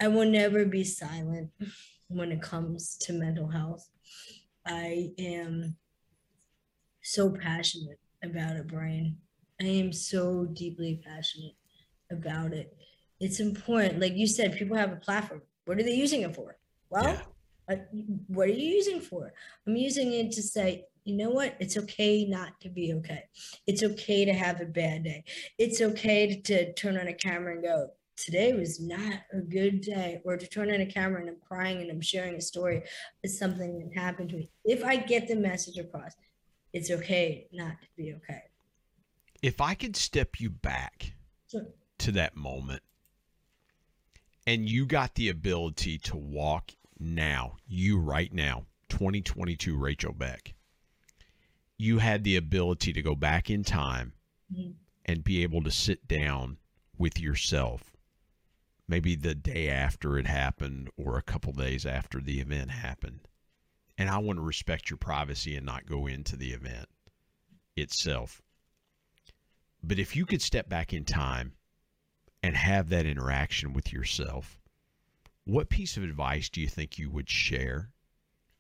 I 0.01 0.09
will 0.09 0.25
never 0.29 0.65
be 0.65 0.83
silent 0.83 1.51
when 2.09 2.33
it 2.33 2.41
comes 2.41 2.97
to 3.03 3.13
mental 3.13 3.49
health. 3.49 3.87
I 4.67 5.11
am 5.19 5.77
so 7.03 7.31
passionate 7.31 7.99
about 8.25 8.57
it, 8.57 8.67
Brian. 8.67 9.19
I 9.61 9.65
am 9.67 9.93
so 9.93 10.47
deeply 10.47 11.03
passionate 11.05 11.55
about 12.11 12.53
it. 12.55 12.75
It's 13.21 13.41
important. 13.41 14.01
Like 14.01 14.15
you 14.15 14.27
said, 14.27 14.57
people 14.57 14.77
have 14.77 14.93
a 14.93 14.97
platform. 14.97 15.43
What 15.67 15.79
are 15.79 15.83
they 15.83 15.95
using 15.95 16.23
it 16.23 16.35
for? 16.35 16.57
Well, 16.89 17.05
Yeah. 17.05 17.77
uh, 17.77 17.77
what 18.29 18.49
are 18.49 18.53
you 18.53 18.75
using 18.77 19.01
for? 19.01 19.33
I'm 19.67 19.77
using 19.77 20.13
it 20.15 20.33
to 20.33 20.43
say, 20.43 20.87
you 21.05 21.17
know 21.17 21.31
what? 21.31 21.57
It's 21.61 21.77
okay 21.77 22.25
not 22.25 22.59
to 22.63 22.71
be 22.71 22.95
okay. 22.95 23.25
It's 23.67 23.83
okay 23.83 24.25
to 24.25 24.33
have 24.33 24.61
a 24.61 24.67
bad 24.67 25.05
day. 25.05 25.25
It's 25.59 25.81
okay 25.81 26.27
to, 26.29 26.43
to 26.43 26.73
turn 26.75 26.97
on 26.97 27.09
a 27.09 27.15
camera 27.15 27.55
and 27.55 27.63
go, 27.63 27.91
today 28.25 28.53
was 28.53 28.81
not 28.81 29.21
a 29.33 29.39
good 29.39 29.81
day, 29.81 30.21
or 30.25 30.37
to 30.37 30.47
turn 30.47 30.71
on 30.71 30.81
a 30.81 30.87
camera 30.87 31.21
and 31.21 31.31
I'm 31.31 31.37
crying 31.47 31.81
and 31.81 31.91
I'm 31.91 32.01
sharing 32.01 32.35
a 32.35 32.41
story 32.41 32.83
of 33.25 33.31
something 33.31 33.79
that 33.79 34.01
happened 34.01 34.31
to 34.31 34.37
me. 34.37 34.51
If 34.65 34.85
I 34.85 34.97
get 34.97 35.29
the 35.29 35.37
message 35.37 35.79
across, 35.79 36.13
it's 36.73 36.91
okay 36.91 37.49
not 37.53 37.81
to 37.81 37.87
be 37.97 38.15
okay. 38.15 38.43
If 39.43 39.61
I 39.61 39.75
could 39.75 39.97
step 39.97 40.39
you 40.41 40.51
back 40.51 41.13
So, 41.47 41.67
to 41.99 42.13
that 42.13 42.37
moment 42.37 42.83
and 44.47 44.69
you 44.69 44.87
got 44.87 45.15
the 45.15 45.29
ability 45.31 45.99
to 45.99 46.17
walk 46.17 46.73
now, 46.99 47.57
you 47.67 47.99
right 47.99 48.33
now, 48.33 48.67
2022 48.91 49.77
Rachel 49.77 50.13
Beck, 50.13 50.55
you 51.79 51.99
had 51.99 52.25
the 52.25 52.37
ability 52.37 52.93
to 52.93 53.01
go 53.03 53.15
back 53.15 53.49
in 53.49 53.65
time 53.65 54.13
Mhm. 54.53 54.75
and 55.07 55.25
be 55.25 55.43
able 55.43 55.63
to 55.63 55.71
sit 55.71 56.07
down 56.07 56.59
with 56.99 57.19
yourself, 57.19 57.97
maybe 58.91 59.15
the 59.15 59.37
day 59.37 59.69
after 59.69 60.19
it 60.19 60.27
happened 60.27 60.91
or 60.97 61.17
a 61.17 61.23
couple 61.23 61.53
days 61.53 61.87
after 61.87 62.21
the 62.21 62.41
event 62.41 62.73
happened. 62.73 63.21
And 63.97 64.11
I 64.11 64.19
want 64.19 64.39
to 64.39 64.43
respect 64.43 64.91
your 64.91 64.97
privacy 64.97 65.55
and 65.55 65.65
not 65.65 65.87
go 65.87 66.09
into 66.09 66.37
the 66.37 66.51
event 66.51 66.89
itself. 67.77 68.43
But 69.81 70.01
if 70.01 70.17
you 70.17 70.27
could 70.27 70.43
step 70.43 70.69
back 70.69 70.93
in 70.93 71.05
time 71.05 71.53
and 72.43 72.57
have 72.57 72.89
that 72.89 73.07
interaction 73.07 73.73
with 73.73 73.93
yourself, 73.93 74.59
what 75.45 75.69
piece 75.69 75.97
of 75.97 76.03
advice 76.03 76.49
do 76.49 76.61
you 76.61 76.67
think 76.67 76.99
you 76.99 77.11
would 77.11 77.31
share 77.31 77.91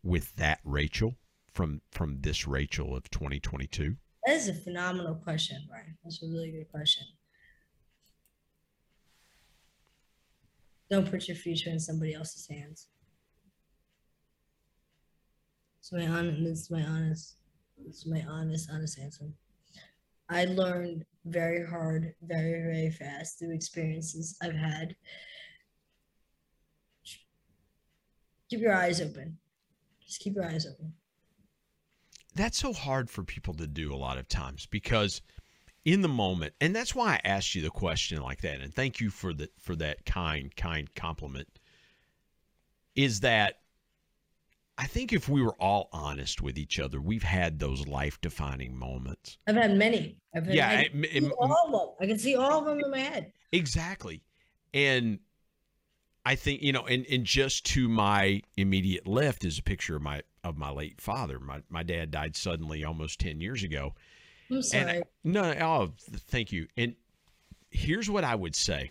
with 0.04 0.36
that 0.36 0.60
Rachel 0.64 1.16
from 1.52 1.82
from 1.90 2.20
this 2.20 2.46
Rachel 2.46 2.96
of 2.96 3.10
2022? 3.10 3.96
that 4.26 4.36
is 4.36 4.48
a 4.48 4.54
phenomenal 4.54 5.16
question, 5.16 5.66
Brian. 5.68 5.96
That's 6.04 6.22
a 6.22 6.26
really 6.26 6.52
good 6.52 6.70
question. 6.70 7.06
Don't 10.90 11.08
put 11.08 11.28
your 11.28 11.36
future 11.36 11.70
in 11.70 11.78
somebody 11.78 12.14
else's 12.14 12.48
hands. 12.48 12.88
It's 15.78 15.92
my 15.92 16.06
honest. 16.06 16.40
Is 16.40 16.70
my 16.70 16.82
honest. 16.82 17.36
My 18.06 18.24
honest, 18.28 18.68
honest 18.72 18.98
answer. 18.98 19.24
I 20.28 20.44
learned 20.44 21.04
very 21.24 21.66
hard, 21.66 22.14
very, 22.22 22.62
very 22.62 22.90
fast 22.90 23.38
through 23.38 23.54
experiences 23.54 24.36
I've 24.42 24.54
had. 24.54 24.94
Keep 28.48 28.60
your 28.60 28.74
eyes 28.74 29.00
open. 29.00 29.38
Just 30.04 30.20
keep 30.20 30.34
your 30.34 30.44
eyes 30.44 30.66
open. 30.66 30.92
That's 32.34 32.58
so 32.58 32.72
hard 32.72 33.08
for 33.10 33.22
people 33.24 33.54
to 33.54 33.66
do 33.66 33.92
a 33.92 33.96
lot 33.96 34.18
of 34.18 34.28
times 34.28 34.66
because 34.66 35.22
in 35.84 36.02
the 36.02 36.08
moment, 36.08 36.54
and 36.60 36.74
that's 36.76 36.94
why 36.94 37.14
I 37.14 37.20
asked 37.28 37.54
you 37.54 37.62
the 37.62 37.70
question 37.70 38.20
like 38.20 38.40
that, 38.42 38.60
and 38.60 38.72
thank 38.74 39.00
you 39.00 39.10
for 39.10 39.32
the 39.32 39.48
for 39.58 39.74
that 39.76 40.04
kind, 40.04 40.54
kind 40.54 40.94
compliment. 40.94 41.48
Is 42.94 43.20
that 43.20 43.60
I 44.76 44.86
think 44.86 45.12
if 45.12 45.28
we 45.28 45.42
were 45.42 45.54
all 45.60 45.88
honest 45.92 46.40
with 46.42 46.58
each 46.58 46.78
other, 46.80 47.00
we've 47.00 47.22
had 47.22 47.58
those 47.58 47.86
life 47.86 48.20
defining 48.20 48.76
moments. 48.76 49.38
I've 49.46 49.56
had 49.56 49.76
many. 49.76 50.16
I've 50.34 50.46
had, 50.46 50.54
Yeah, 50.54 50.68
I 50.68 50.72
it- 50.82 50.90
can 50.92 51.04
it- 51.04 51.22
see 51.24 51.30
all 51.30 51.52
of 51.66 51.70
them. 51.72 51.90
I 52.00 52.06
can 52.06 52.18
see 52.18 52.34
all 52.34 52.58
of 52.60 52.64
them 52.64 52.80
in 52.80 52.90
my 52.90 52.98
head. 52.98 53.32
Exactly. 53.52 54.22
And 54.72 55.18
I 56.24 56.34
think, 56.34 56.62
you 56.62 56.72
know, 56.72 56.86
and, 56.86 57.04
and 57.10 57.24
just 57.24 57.64
to 57.66 57.88
my 57.88 58.42
immediate 58.56 59.06
left 59.06 59.44
is 59.44 59.58
a 59.58 59.62
picture 59.62 59.96
of 59.96 60.02
my 60.02 60.22
of 60.44 60.56
my 60.56 60.70
late 60.70 61.00
father. 61.00 61.38
My 61.38 61.62
my 61.68 61.82
dad 61.82 62.10
died 62.10 62.36
suddenly 62.36 62.84
almost 62.84 63.20
10 63.20 63.40
years 63.40 63.62
ago. 63.62 63.94
I'm 64.50 64.62
sorry. 64.62 64.96
And 64.96 65.04
no, 65.24 65.42
oh, 65.60 65.92
thank 66.28 66.52
you. 66.52 66.66
And 66.76 66.94
here's 67.70 68.10
what 68.10 68.24
I 68.24 68.34
would 68.34 68.56
say. 68.56 68.90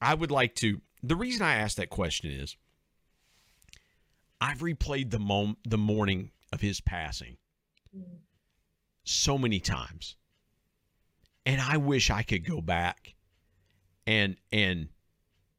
I 0.00 0.14
would 0.14 0.30
like 0.30 0.54
to 0.56 0.80
the 1.02 1.16
reason 1.16 1.42
I 1.42 1.54
asked 1.54 1.76
that 1.78 1.90
question 1.90 2.30
is 2.30 2.56
I've 4.40 4.58
replayed 4.58 5.10
the 5.10 5.18
mom 5.18 5.56
the 5.64 5.78
morning 5.78 6.30
of 6.52 6.60
his 6.60 6.80
passing 6.80 7.36
so 9.04 9.38
many 9.38 9.60
times. 9.60 10.16
And 11.44 11.60
I 11.60 11.76
wish 11.76 12.10
I 12.10 12.22
could 12.22 12.46
go 12.46 12.60
back 12.60 13.14
and 14.06 14.36
and 14.52 14.88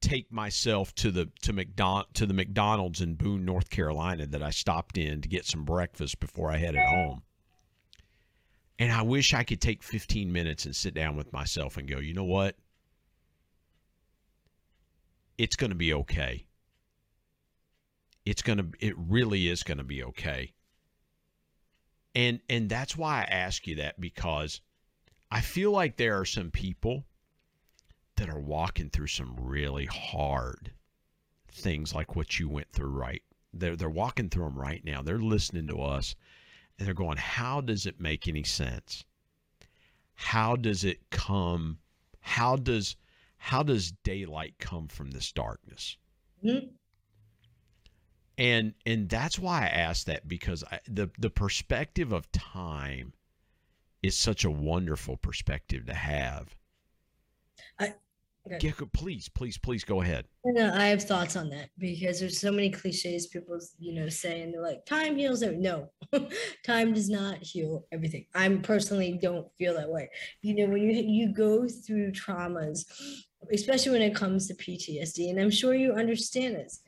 take 0.01 0.31
myself 0.31 0.93
to 0.95 1.11
the 1.11 1.29
to 1.41 1.53
McDon- 1.53 2.11
to 2.13 2.25
the 2.25 2.33
McDonald's 2.33 3.01
in 3.01 3.15
Boone, 3.15 3.45
North 3.45 3.69
Carolina 3.69 4.27
that 4.27 4.43
I 4.43 4.49
stopped 4.49 4.97
in 4.97 5.21
to 5.21 5.29
get 5.29 5.45
some 5.45 5.63
breakfast 5.63 6.19
before 6.19 6.51
I 6.51 6.57
headed 6.57 6.85
home. 6.85 7.23
And 8.83 8.91
I 8.91 9.01
wish 9.01 9.33
I 9.33 9.45
could 9.45 9.61
take 9.61 9.81
15 9.81 10.29
minutes 10.29 10.65
and 10.65 10.75
sit 10.75 10.93
down 10.93 11.15
with 11.15 11.31
myself 11.31 11.77
and 11.77 11.87
go, 11.87 11.99
"You 11.99 12.13
know 12.13 12.25
what? 12.25 12.57
It's 15.37 15.55
going 15.55 15.69
to 15.69 15.75
be 15.75 15.93
okay. 15.93 16.47
It's 18.25 18.41
going 18.41 18.57
to 18.57 18.67
it 18.81 18.93
really 18.97 19.47
is 19.47 19.63
going 19.63 19.77
to 19.77 19.85
be 19.85 20.03
okay." 20.03 20.51
And 22.13 22.41
and 22.49 22.67
that's 22.67 22.97
why 22.97 23.21
I 23.21 23.23
ask 23.23 23.65
you 23.67 23.75
that 23.75 24.01
because 24.01 24.59
I 25.31 25.39
feel 25.39 25.71
like 25.71 25.95
there 25.95 26.19
are 26.19 26.25
some 26.25 26.51
people 26.51 27.05
that 28.17 28.27
are 28.27 28.41
walking 28.41 28.89
through 28.89 29.07
some 29.07 29.33
really 29.39 29.85
hard 29.85 30.73
things 31.49 31.95
like 31.95 32.17
what 32.17 32.37
you 32.37 32.49
went 32.49 32.69
through 32.73 32.91
right 32.91 33.23
they're 33.53 33.77
they're 33.77 33.89
walking 33.89 34.27
through 34.27 34.43
them 34.43 34.59
right 34.59 34.83
now 34.83 35.01
they're 35.01 35.19
listening 35.19 35.67
to 35.67 35.81
us 35.81 36.15
and 36.83 36.87
they're 36.87 36.93
going 36.93 37.15
how 37.17 37.61
does 37.61 37.85
it 37.85 38.01
make 38.01 38.27
any 38.27 38.43
sense? 38.43 39.05
How 40.15 40.57
does 40.57 40.83
it 40.83 41.09
come 41.11 41.79
how 42.19 42.57
does 42.57 42.97
how 43.37 43.63
does 43.63 43.91
daylight 44.03 44.55
come 44.59 44.89
from 44.89 45.11
this 45.11 45.31
darkness? 45.31 45.97
Mhm. 46.43 46.71
and 48.37 48.73
and 48.85 49.07
that's 49.07 49.39
why 49.39 49.61
i 49.61 49.67
asked 49.67 50.07
that 50.07 50.27
because 50.27 50.61
I, 50.69 50.79
the 50.87 51.09
the 51.17 51.29
perspective 51.29 52.11
of 52.11 52.29
time 52.33 53.13
is 54.01 54.17
such 54.17 54.43
a 54.43 54.51
wonderful 54.51 55.15
perspective 55.15 55.85
to 55.85 55.93
have 55.93 56.53
Okay. 58.45 58.67
Yeah, 58.67 58.85
please 58.93 59.29
please 59.29 59.57
please 59.57 59.85
go 59.85 60.01
ahead 60.01 60.25
No, 60.43 60.73
I 60.73 60.87
have 60.87 61.01
thoughts 61.03 61.37
on 61.37 61.49
that 61.51 61.69
because 61.77 62.19
there's 62.19 62.41
so 62.41 62.51
many 62.51 62.69
cliches 62.69 63.27
people, 63.27 63.57
you 63.79 63.93
know, 63.93 64.09
say, 64.09 64.41
and 64.41 64.53
they're 64.53 64.61
like, 64.61 64.85
time 64.85 65.15
heals 65.15 65.43
everything. 65.43 65.61
No, 65.63 65.89
time 66.65 66.93
does 66.93 67.09
not 67.09 67.37
heal 67.41 67.85
everything. 67.93 68.25
I'm 68.35 68.61
personally 68.61 69.17
don't 69.21 69.47
feel 69.57 69.73
that 69.75 69.89
way. 69.89 70.09
You 70.41 70.55
know, 70.55 70.73
when 70.73 70.83
you 70.83 70.91
you 70.91 71.33
go 71.33 71.69
through 71.69 72.11
traumas, 72.11 72.85
especially 73.53 73.93
when 73.93 74.01
it 74.01 74.15
comes 74.15 74.47
to 74.47 74.55
PTSD, 74.55 75.29
and 75.29 75.39
I'm 75.39 75.51
sure 75.51 75.73
you 75.73 75.93
understand 75.93 76.55
this, 76.55 76.81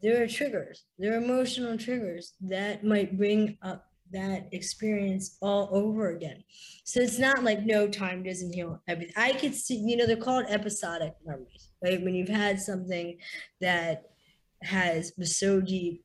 there 0.00 0.22
are 0.22 0.26
triggers, 0.26 0.86
there 0.98 1.12
are 1.12 1.22
emotional 1.22 1.76
triggers 1.76 2.32
that 2.40 2.84
might 2.84 3.18
bring 3.18 3.58
up 3.60 3.86
that 4.12 4.48
experience 4.52 5.36
all 5.40 5.68
over 5.72 6.10
again. 6.10 6.44
So 6.84 7.00
it's 7.00 7.18
not 7.18 7.42
like 7.42 7.64
no 7.64 7.88
time 7.88 8.22
doesn't 8.22 8.52
heal 8.52 8.80
everything. 8.86 9.14
I 9.16 9.32
could 9.32 9.54
see, 9.54 9.76
you 9.76 9.96
know, 9.96 10.06
they're 10.06 10.16
called 10.16 10.46
episodic 10.48 11.14
memories, 11.24 11.70
right? 11.82 12.02
When 12.02 12.14
you've 12.14 12.28
had 12.28 12.60
something 12.60 13.18
that 13.60 14.04
has 14.62 15.12
was 15.18 15.36
so 15.36 15.60
deep 15.60 16.04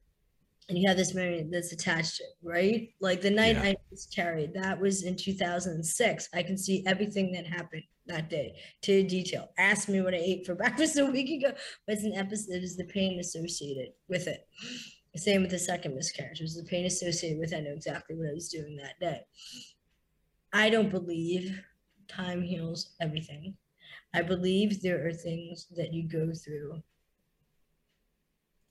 and 0.70 0.78
you 0.78 0.88
have 0.88 0.98
this 0.98 1.16
memory 1.16 1.48
that's 1.52 1.72
attached 1.72 2.18
to 2.18 2.24
it, 2.24 2.30
right? 2.44 2.90
Like 3.00 3.22
the 3.22 3.32
night 3.32 3.56
Yeah. 3.56 3.64
I 3.64 3.76
miscarried, 3.92 4.54
that 4.54 4.80
was 4.80 5.04
in 5.04 5.16
2006. 5.16 6.30
I 6.34 6.44
can 6.44 6.58
see 6.58 6.84
everything 6.86 7.32
that 7.34 7.48
happened 7.48 7.84
that 8.06 8.30
day 8.30 8.56
to 8.84 9.04
detail. 9.04 9.50
Ask 9.58 9.90
me 9.90 10.02
what 10.02 10.14
I 10.14 10.18
ate 10.18 10.46
for 10.46 10.56
breakfast 10.64 10.98
a 10.98 11.06
week 11.06 11.44
ago, 11.44 11.56
but 11.86 11.96
it's 11.96 12.04
an 12.04 12.14
episode, 12.14 12.56
it 12.56 12.64
is 12.64 12.78
the 12.78 12.86
pain 12.86 13.20
associated 13.20 13.90
with 14.08 14.28
it. 14.28 14.48
Same 15.16 15.42
with 15.42 15.52
the 15.52 15.60
second 15.60 15.96
miscarriage. 15.96 16.40
It 16.40 16.44
was 16.44 16.56
the 16.56 16.64
pain 16.64 16.86
associated 16.86 17.40
with. 17.40 17.52
it. 17.52 17.58
I 17.58 17.62
know 17.62 17.74
exactly 17.74 18.16
what 18.16 18.30
I 18.30 18.34
was 18.34 18.50
doing 18.50 18.78
that 18.78 19.00
day. 19.00 19.22
I 20.54 20.70
don't 20.70 20.90
believe 20.90 21.62
time 22.08 22.42
heals 22.42 22.92
everything. 23.02 23.56
I 24.14 24.22
believe 24.22 24.82
there 24.82 25.06
are 25.08 25.14
things 25.14 25.68
that 25.76 25.94
you 25.94 26.04
go 26.04 26.32
through 26.34 26.82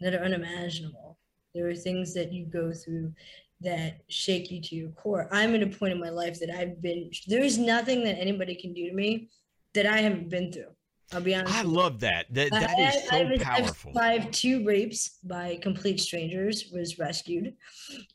that 0.01 0.14
are 0.14 0.24
unimaginable. 0.24 1.18
There 1.55 1.68
are 1.68 1.74
things 1.74 2.14
that 2.14 2.33
you 2.33 2.46
go 2.46 2.72
through 2.72 3.12
that 3.61 4.01
shake 4.09 4.51
you 4.51 4.61
to 4.61 4.74
your 4.77 4.90
core. 4.90 5.29
I'm 5.33 5.55
at 5.55 5.62
a 5.62 5.66
point 5.66 5.92
in 5.92 6.01
my 6.01 6.11
life 6.11 6.38
that 6.40 6.51
I've 6.51 6.81
been, 6.81 7.11
there's 7.27 7.59
nothing 7.59 8.05
that 8.05 8.18
anybody 8.18 8.55
can 8.55 8.72
do 8.72 8.88
to 8.88 8.94
me 8.94 9.29
that 9.74 9.87
I 9.87 9.98
haven't 9.98 10.31
been 10.31 10.53
through. 10.53 10.72
I'll 11.12 11.21
be 11.23 11.35
honest. 11.35 11.55
I 11.55 11.62
love 11.62 12.01
that. 12.01 12.27
That 12.35 12.53
I- 12.53 12.61
that 12.61 12.79
is 12.79 12.94
I- 13.11 13.16
I 13.16 13.23
so 13.23 13.29
was- 13.31 13.40
I've 13.40 13.47
powerful. 13.47 13.92
survived 13.92 14.33
two 14.35 14.64
rapes 14.64 15.18
by 15.25 15.57
complete 15.62 16.01
strangers, 16.01 16.71
was 16.71 16.99
rescued 16.99 17.55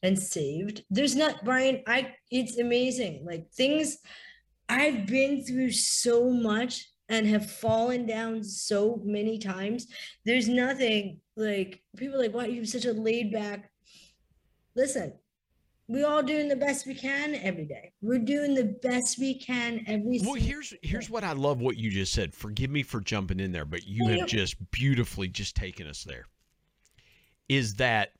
and 0.03 0.17
saved. 0.17 0.83
There's 0.89 1.15
not 1.15 1.43
Brian, 1.43 1.81
I 1.87 2.15
it's 2.29 2.57
amazing. 2.59 3.25
Like 3.25 3.51
things 3.51 3.97
I've 4.69 5.05
been 5.07 5.43
through 5.43 5.71
so 5.71 6.29
much 6.29 6.87
and 7.09 7.27
have 7.27 7.49
fallen 7.51 8.05
down 8.05 8.43
so 8.43 9.01
many 9.03 9.37
times. 9.37 9.87
There's 10.25 10.47
nothing 10.47 11.19
like 11.35 11.83
people 11.97 12.17
like, 12.19 12.33
why 12.33 12.45
you 12.45 12.61
have 12.61 12.69
such 12.69 12.85
a 12.85 12.93
laid 12.93 13.31
back. 13.31 13.69
Listen, 14.75 15.13
we 15.87 16.03
all 16.03 16.23
doing 16.23 16.47
the 16.47 16.55
best 16.55 16.85
we 16.87 16.95
can 16.95 17.35
every 17.35 17.65
day. 17.65 17.91
We're 18.01 18.19
doing 18.19 18.53
the 18.53 18.63
best 18.81 19.19
we 19.19 19.37
can 19.37 19.83
every 19.87 20.19
Well, 20.23 20.35
here's 20.35 20.73
here's 20.81 21.09
what 21.09 21.23
I 21.23 21.33
love 21.33 21.59
what 21.59 21.77
you 21.77 21.89
just 21.91 22.13
said. 22.13 22.33
Forgive 22.33 22.69
me 22.69 22.83
for 22.83 23.01
jumping 23.01 23.39
in 23.39 23.51
there, 23.51 23.65
but 23.65 23.85
you 23.85 24.07
have 24.07 24.27
just 24.27 24.55
beautifully 24.71 25.27
just 25.27 25.55
taken 25.55 25.87
us 25.87 26.03
there. 26.03 26.25
Is 27.49 27.75
that 27.75 28.13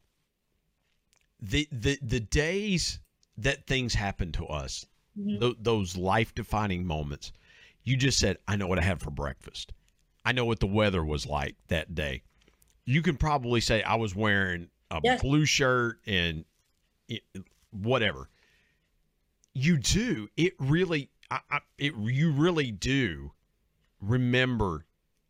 the 1.39 1.67
the 1.71 1.97
the 2.01 2.19
days 2.19 2.99
that 3.37 3.65
things 3.65 3.93
happen 3.93 4.31
to 4.33 4.45
us, 4.45 4.85
Mhm. 5.17 5.39
tho- 5.39 5.55
those 5.59 5.95
life 5.97 6.35
defining 6.35 6.85
moments. 6.85 7.31
You 7.83 7.97
just 7.97 8.19
said, 8.19 8.37
"I 8.47 8.55
know 8.55 8.67
what 8.67 8.79
I 8.79 8.83
had 8.83 8.99
for 9.01 9.09
breakfast. 9.11 9.73
I 10.25 10.31
know 10.31 10.45
what 10.45 10.59
the 10.59 10.67
weather 10.67 11.03
was 11.03 11.25
like 11.25 11.55
that 11.67 11.95
day." 11.95 12.23
You 12.85 13.01
can 13.01 13.15
probably 13.17 13.61
say 13.61 13.81
I 13.83 13.95
was 13.95 14.13
wearing 14.15 14.69
a 14.91 14.99
Yes. 15.03 15.21
blue 15.21 15.45
shirt 15.45 16.01
and 16.05 16.45
it, 17.07 17.23
whatever. 17.73 18.29
You 19.53 19.77
do. 19.77 20.29
It 20.37 20.53
really. 20.59 21.09
I, 21.29 21.39
I, 21.49 21.59
it. 21.77 21.93
You 21.95 22.31
really 22.31 22.71
do. 22.71 23.31
Remember 24.01 24.85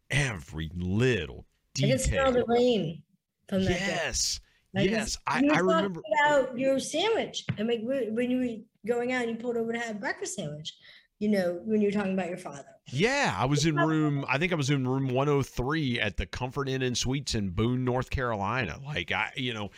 every 0.09 0.71
little 0.75 1.45
detail. 1.73 1.95
I 1.95 1.97
can 1.97 1.99
smell 1.99 2.31
the 2.31 2.45
rain 2.47 3.03
from 3.47 3.65
that. 3.65 3.71
Yes. 3.71 4.39
I 4.75 4.81
yes. 4.81 5.05
just- 5.05 5.19
I, 5.27 5.41
I 5.53 5.59
remember. 5.59 6.01
about 6.25 6.57
your 6.57 6.79
sandwich. 6.79 7.45
I 7.59 7.63
mean, 7.63 7.85
when 7.85 8.31
you 8.31 8.37
were 8.37 8.87
going 8.87 9.13
out, 9.13 9.23
and 9.23 9.31
you 9.31 9.37
pulled 9.37 9.57
over 9.57 9.71
to 9.73 9.79
have 9.79 9.97
a 9.97 9.99
breakfast 9.99 10.35
sandwich. 10.35 10.73
You 11.19 11.29
know, 11.29 11.61
when 11.63 11.79
you 11.79 11.87
were 11.87 11.91
talking 11.91 12.13
about 12.13 12.27
your 12.27 12.37
father. 12.37 12.65
Yeah, 12.91 13.33
I 13.37 13.45
was 13.45 13.65
in 13.65 13.77
room. 13.77 14.25
I 14.27 14.37
think 14.37 14.51
I 14.51 14.55
was 14.55 14.69
in 14.69 14.85
room 14.85 15.07
103 15.07 15.99
at 15.99 16.17
the 16.17 16.25
Comfort 16.25 16.67
Inn 16.67 16.81
and 16.81 16.97
Suites 16.97 17.33
in 17.33 17.51
Boone, 17.51 17.85
North 17.85 18.09
Carolina. 18.09 18.79
Like 18.85 19.11
I, 19.11 19.31
you 19.37 19.53
know, 19.53 19.69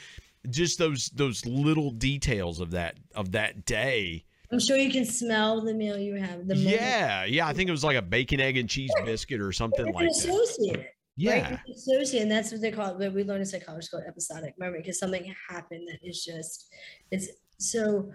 just 0.50 0.78
those 0.78 1.10
those 1.10 1.46
little 1.46 1.92
details 1.92 2.60
of 2.60 2.72
that 2.72 2.98
of 3.16 3.32
that 3.34 3.66
day. 3.66 4.26
I'm 4.52 4.60
sure 4.60 4.78
you 4.78 4.92
can 4.92 5.06
smell 5.06 5.62
the 5.62 5.74
meal 5.74 5.98
you 5.98 6.16
have. 6.16 6.48
The 6.48 6.56
moment. 6.56 6.76
Yeah, 6.76 7.26
yeah. 7.26 7.48
I 7.48 7.54
think 7.54 7.68
it 7.68 7.72
was 7.72 7.84
like 7.84 7.98
a 7.98 8.02
bacon, 8.02 8.40
egg, 8.40 8.58
and 8.58 8.70
cheese 8.70 8.92
biscuit 9.04 9.42
or 9.42 9.52
something 9.52 9.86
like 9.86 9.96
can 9.96 10.06
that. 10.08 10.30
associate 10.30 10.80
it. 10.80 10.92
Yeah, 11.18 11.52
Right? 11.52 11.60
Associate, 11.74 12.22
and 12.22 12.32
that's 12.32 12.52
what 12.52 12.62
they 12.62 12.72
call 12.72 12.92
it. 12.92 13.00
But 13.00 13.14
we 13.14 13.24
learn 13.24 13.40
in 13.40 13.46
psychology 13.46 13.88
called 13.90 14.04
episodic 14.08 14.54
memory, 14.60 14.82
because 14.82 15.00
something 15.00 15.34
happened 15.50 15.88
that 15.88 16.00
is 16.08 16.24
just, 16.24 16.68
it's 17.10 17.30
so. 17.58 18.12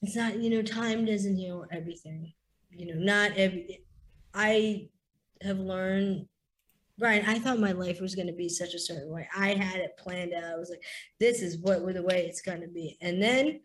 It's 0.00 0.16
not, 0.16 0.38
you 0.38 0.50
know, 0.50 0.62
time 0.62 1.04
doesn't 1.04 1.36
heal 1.36 1.64
everything. 1.70 2.32
You 2.70 2.94
know, 2.94 3.00
not 3.00 3.36
every. 3.36 3.84
I 4.34 4.88
have 5.42 5.58
learned 5.58 6.26
Brian, 6.98 7.24
I 7.26 7.38
thought 7.38 7.58
my 7.58 7.72
life 7.72 8.00
was 8.00 8.14
going 8.14 8.26
to 8.26 8.32
be 8.32 8.48
such 8.48 8.74
a 8.74 8.78
certain 8.78 9.10
way. 9.10 9.28
I 9.36 9.54
had 9.54 9.80
it 9.80 9.96
planned 9.98 10.34
out. 10.34 10.44
I 10.44 10.56
was 10.56 10.70
like, 10.70 10.82
this 11.18 11.40
is 11.42 11.58
what 11.58 11.82
the 11.94 12.02
way 12.02 12.26
it's 12.26 12.42
going 12.42 12.60
to 12.60 12.68
be. 12.68 12.98
And 13.00 13.20
then 13.22 13.60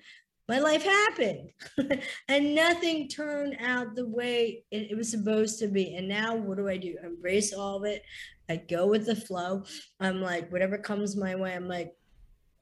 my 0.48 0.60
life 0.60 0.84
happened 0.84 1.50
and 2.30 2.56
nothing 2.56 3.10
turned 3.10 3.58
out 3.60 3.96
the 3.96 4.08
way 4.08 4.64
it, 4.72 4.92
it 4.92 4.96
was 4.98 5.12
supposed 5.12 5.60
to 5.60 5.68
be. 5.68 5.96
And 5.96 6.08
now 6.08 6.36
what 6.36 6.58
do 6.58 6.70
I 6.70 6.78
do? 6.78 6.96
Embrace 7.04 7.54
all 7.54 7.78
of 7.78 7.84
it. 7.84 8.04
I 8.50 8.56
go 8.56 8.88
with 8.88 9.06
the 9.06 9.16
flow. 9.16 9.64
I'm 10.00 10.22
like, 10.22 10.50
whatever 10.52 10.78
comes 10.78 11.18
my 11.18 11.36
way, 11.36 11.54
I'm 11.54 11.68
like, 11.68 11.94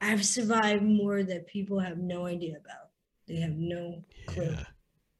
I've 0.00 0.24
survived 0.24 0.82
more 0.82 1.22
that 1.22 1.46
people 1.46 1.78
have 1.78 1.98
no 1.98 2.26
idea 2.26 2.56
about. 2.56 2.90
They 3.28 3.36
have 3.36 3.56
no 3.56 4.04
clue. 4.26 4.54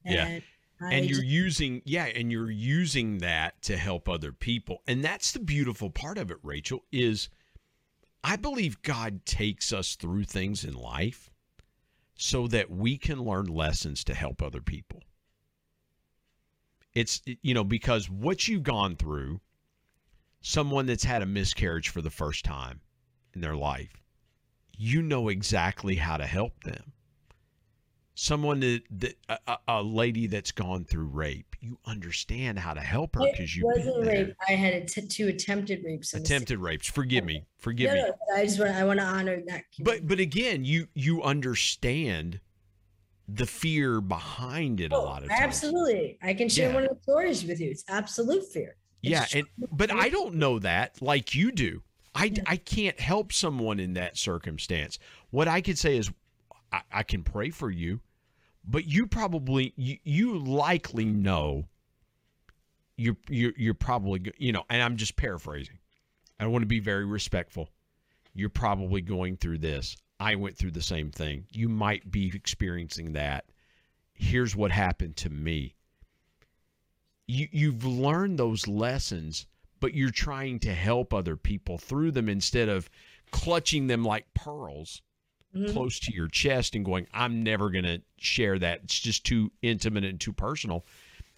yeah. 0.05 0.29
Yeah. 0.29 0.39
And, 0.79 0.89
I 0.89 0.95
and 0.95 1.11
you're 1.11 1.25
using 1.25 1.83
yeah 1.85 2.05
and 2.05 2.31
you're 2.31 2.51
using 2.51 3.19
that 3.19 3.61
to 3.63 3.77
help 3.77 4.09
other 4.09 4.33
people. 4.33 4.83
And 4.87 5.05
that's 5.05 5.33
the 5.33 5.39
beautiful 5.39 5.91
part 5.91 6.19
of 6.19 6.31
it 6.31 6.39
rachel 6.43 6.85
is 6.93 7.29
i 8.25 8.37
believe 8.37 8.83
god 8.83 9.25
takes 9.25 9.73
us 9.73 9.95
through 9.97 10.25
things 10.25 10.65
in 10.65 10.75
life 10.75 11.31
so 12.17 12.47
that 12.49 12.71
we 12.71 12.97
can 12.97 13.23
learn 13.23 13.47
lessons 13.47 14.03
to 14.05 14.15
help 14.15 14.43
other 14.43 14.63
people. 14.63 15.03
It's 16.95 17.21
you 17.43 17.53
know 17.53 17.65
because 17.65 18.09
what 18.09 18.49
you've 18.49 18.63
gone 18.63 18.97
through 18.97 19.41
someone 20.41 20.87
that's 20.87 21.05
had 21.05 21.21
a 21.21 21.27
miscarriage 21.27 21.91
for 21.91 22.01
the 22.01 22.11
first 22.11 22.45
time 22.45 22.81
in 23.35 23.43
their 23.43 23.57
life 23.57 24.01
you 24.79 25.03
know 25.03 25.29
exactly 25.29 25.97
how 25.97 26.17
to 26.17 26.25
help 26.25 26.63
them 26.65 26.93
someone 28.17 28.61
that, 28.61 28.83
that 28.91 29.15
a, 29.29 29.59
a- 29.69 29.83
lady 29.83 30.27
that's 30.27 30.51
gone 30.51 30.85
through 30.85 31.07
rape 31.07 31.57
you 31.67 31.79
understand 31.85 32.59
how 32.59 32.73
to 32.73 32.81
help 32.81 33.17
her 33.17 33.23
because 33.31 33.57
you 33.57 33.67
wasn't 33.67 34.07
rape. 34.07 34.35
I 34.49 34.53
had 34.53 34.75
a 34.75 34.85
t- 34.85 35.07
two 35.07 35.29
attempted 35.29 35.83
rapes. 35.85 36.15
Attempted 36.15 36.59
rapes. 36.59 36.89
Forgive 36.89 37.25
me. 37.25 37.45
Forgive 37.59 37.93
no, 37.93 37.95
me. 37.95 38.03
No, 38.03 38.37
I 38.37 38.45
just 38.45 38.59
want 38.59 38.71
I 38.71 38.85
want 38.85 39.01
to 39.01 39.05
honor 39.05 39.43
that. 39.49 39.65
But 39.81 40.07
but 40.07 40.21
again, 40.21 40.65
you 40.65 40.87
you 40.95 41.23
understand 41.23 42.41
the 43.29 43.47
fear 43.47 44.01
behind 44.01 44.81
it 44.81 44.93
oh, 44.93 45.01
a 45.01 45.03
lot 45.03 45.23
of 45.23 45.29
times. 45.29 45.41
Absolutely. 45.41 46.19
I 46.23 46.35
can 46.35 46.49
share 46.49 46.69
yeah. 46.69 46.75
one 46.75 46.85
of 46.85 46.91
the 46.91 47.03
stories 47.03 47.45
with 47.45 47.61
you. 47.61 47.71
It's 47.71 47.85
absolute 47.89 48.45
fear. 48.47 48.77
It's 49.03 49.35
yeah, 49.35 49.39
and 49.39 49.47
but 49.73 49.91
I 49.91 50.09
don't 50.09 50.35
know 50.35 50.59
that 50.61 51.03
like 51.03 51.35
you 51.35 51.51
do. 51.51 51.83
I, 52.15 52.25
yeah. 52.27 52.43
I 52.47 52.57
can't 52.57 52.99
help 52.99 53.33
someone 53.33 53.79
in 53.79 53.95
that 53.95 54.17
circumstance. 54.17 54.99
What 55.31 55.49
I 55.49 55.61
could 55.61 55.77
say 55.79 55.99
is 55.99 56.11
I, 56.73 56.81
I 56.93 57.03
can 57.03 57.23
pray 57.23 57.51
for 57.51 57.71
you, 57.71 58.01
but 58.67 58.87
you 58.87 59.07
probably 59.07 59.73
you, 59.77 59.99
you 60.03 60.39
likely 60.39 61.05
know 61.05 61.67
you're 62.97 63.17
you're 63.29 63.53
you're 63.57 63.75
probably 63.75 64.33
you 64.39 64.53
know, 64.53 64.65
and 64.69 64.83
I'm 64.83 64.97
just 64.97 65.17
paraphrasing. 65.17 65.79
I 66.41 66.47
want 66.47 66.63
to 66.63 66.67
be 66.67 66.81
very 66.81 67.05
respectful. 67.05 67.71
You're 68.35 68.51
probably 68.51 69.01
going 69.01 69.37
through 69.37 69.59
this. 69.59 69.97
I 70.19 70.35
went 70.35 70.57
through 70.57 70.73
the 70.73 70.83
same 70.83 71.11
thing. 71.11 71.47
You 71.51 71.69
might 71.69 72.11
be 72.11 72.31
experiencing 72.35 73.13
that. 73.13 73.47
Here's 74.13 74.57
what 74.57 74.71
happened 74.71 75.17
to 75.19 75.31
me. 75.31 75.75
You 77.27 77.49
you've 77.53 77.85
learned 77.85 78.39
those 78.39 78.67
lessons, 78.67 79.47
but 79.81 79.95
you're 79.95 80.11
trying 80.11 80.59
to 80.61 80.75
help 80.75 81.13
other 81.13 81.37
people 81.37 81.79
through 81.79 82.13
them 82.13 82.29
instead 82.29 82.69
of 82.69 82.91
clutching 83.31 83.87
them 83.87 84.05
like 84.05 84.33
pearls 84.35 85.03
mm-hmm. 85.57 85.73
close 85.73 85.99
to 86.01 86.13
your 86.13 86.29
chest 86.29 86.75
and 86.75 86.85
going, 86.85 87.07
I'm 87.13 87.43
never 87.43 87.71
going 87.71 87.85
to 87.85 88.03
share 88.19 88.59
that. 88.59 88.81
It's 88.85 88.99
just 88.99 89.25
too 89.25 89.51
intimate 89.63 90.05
and 90.05 90.21
too 90.21 90.33
personal. 90.33 90.85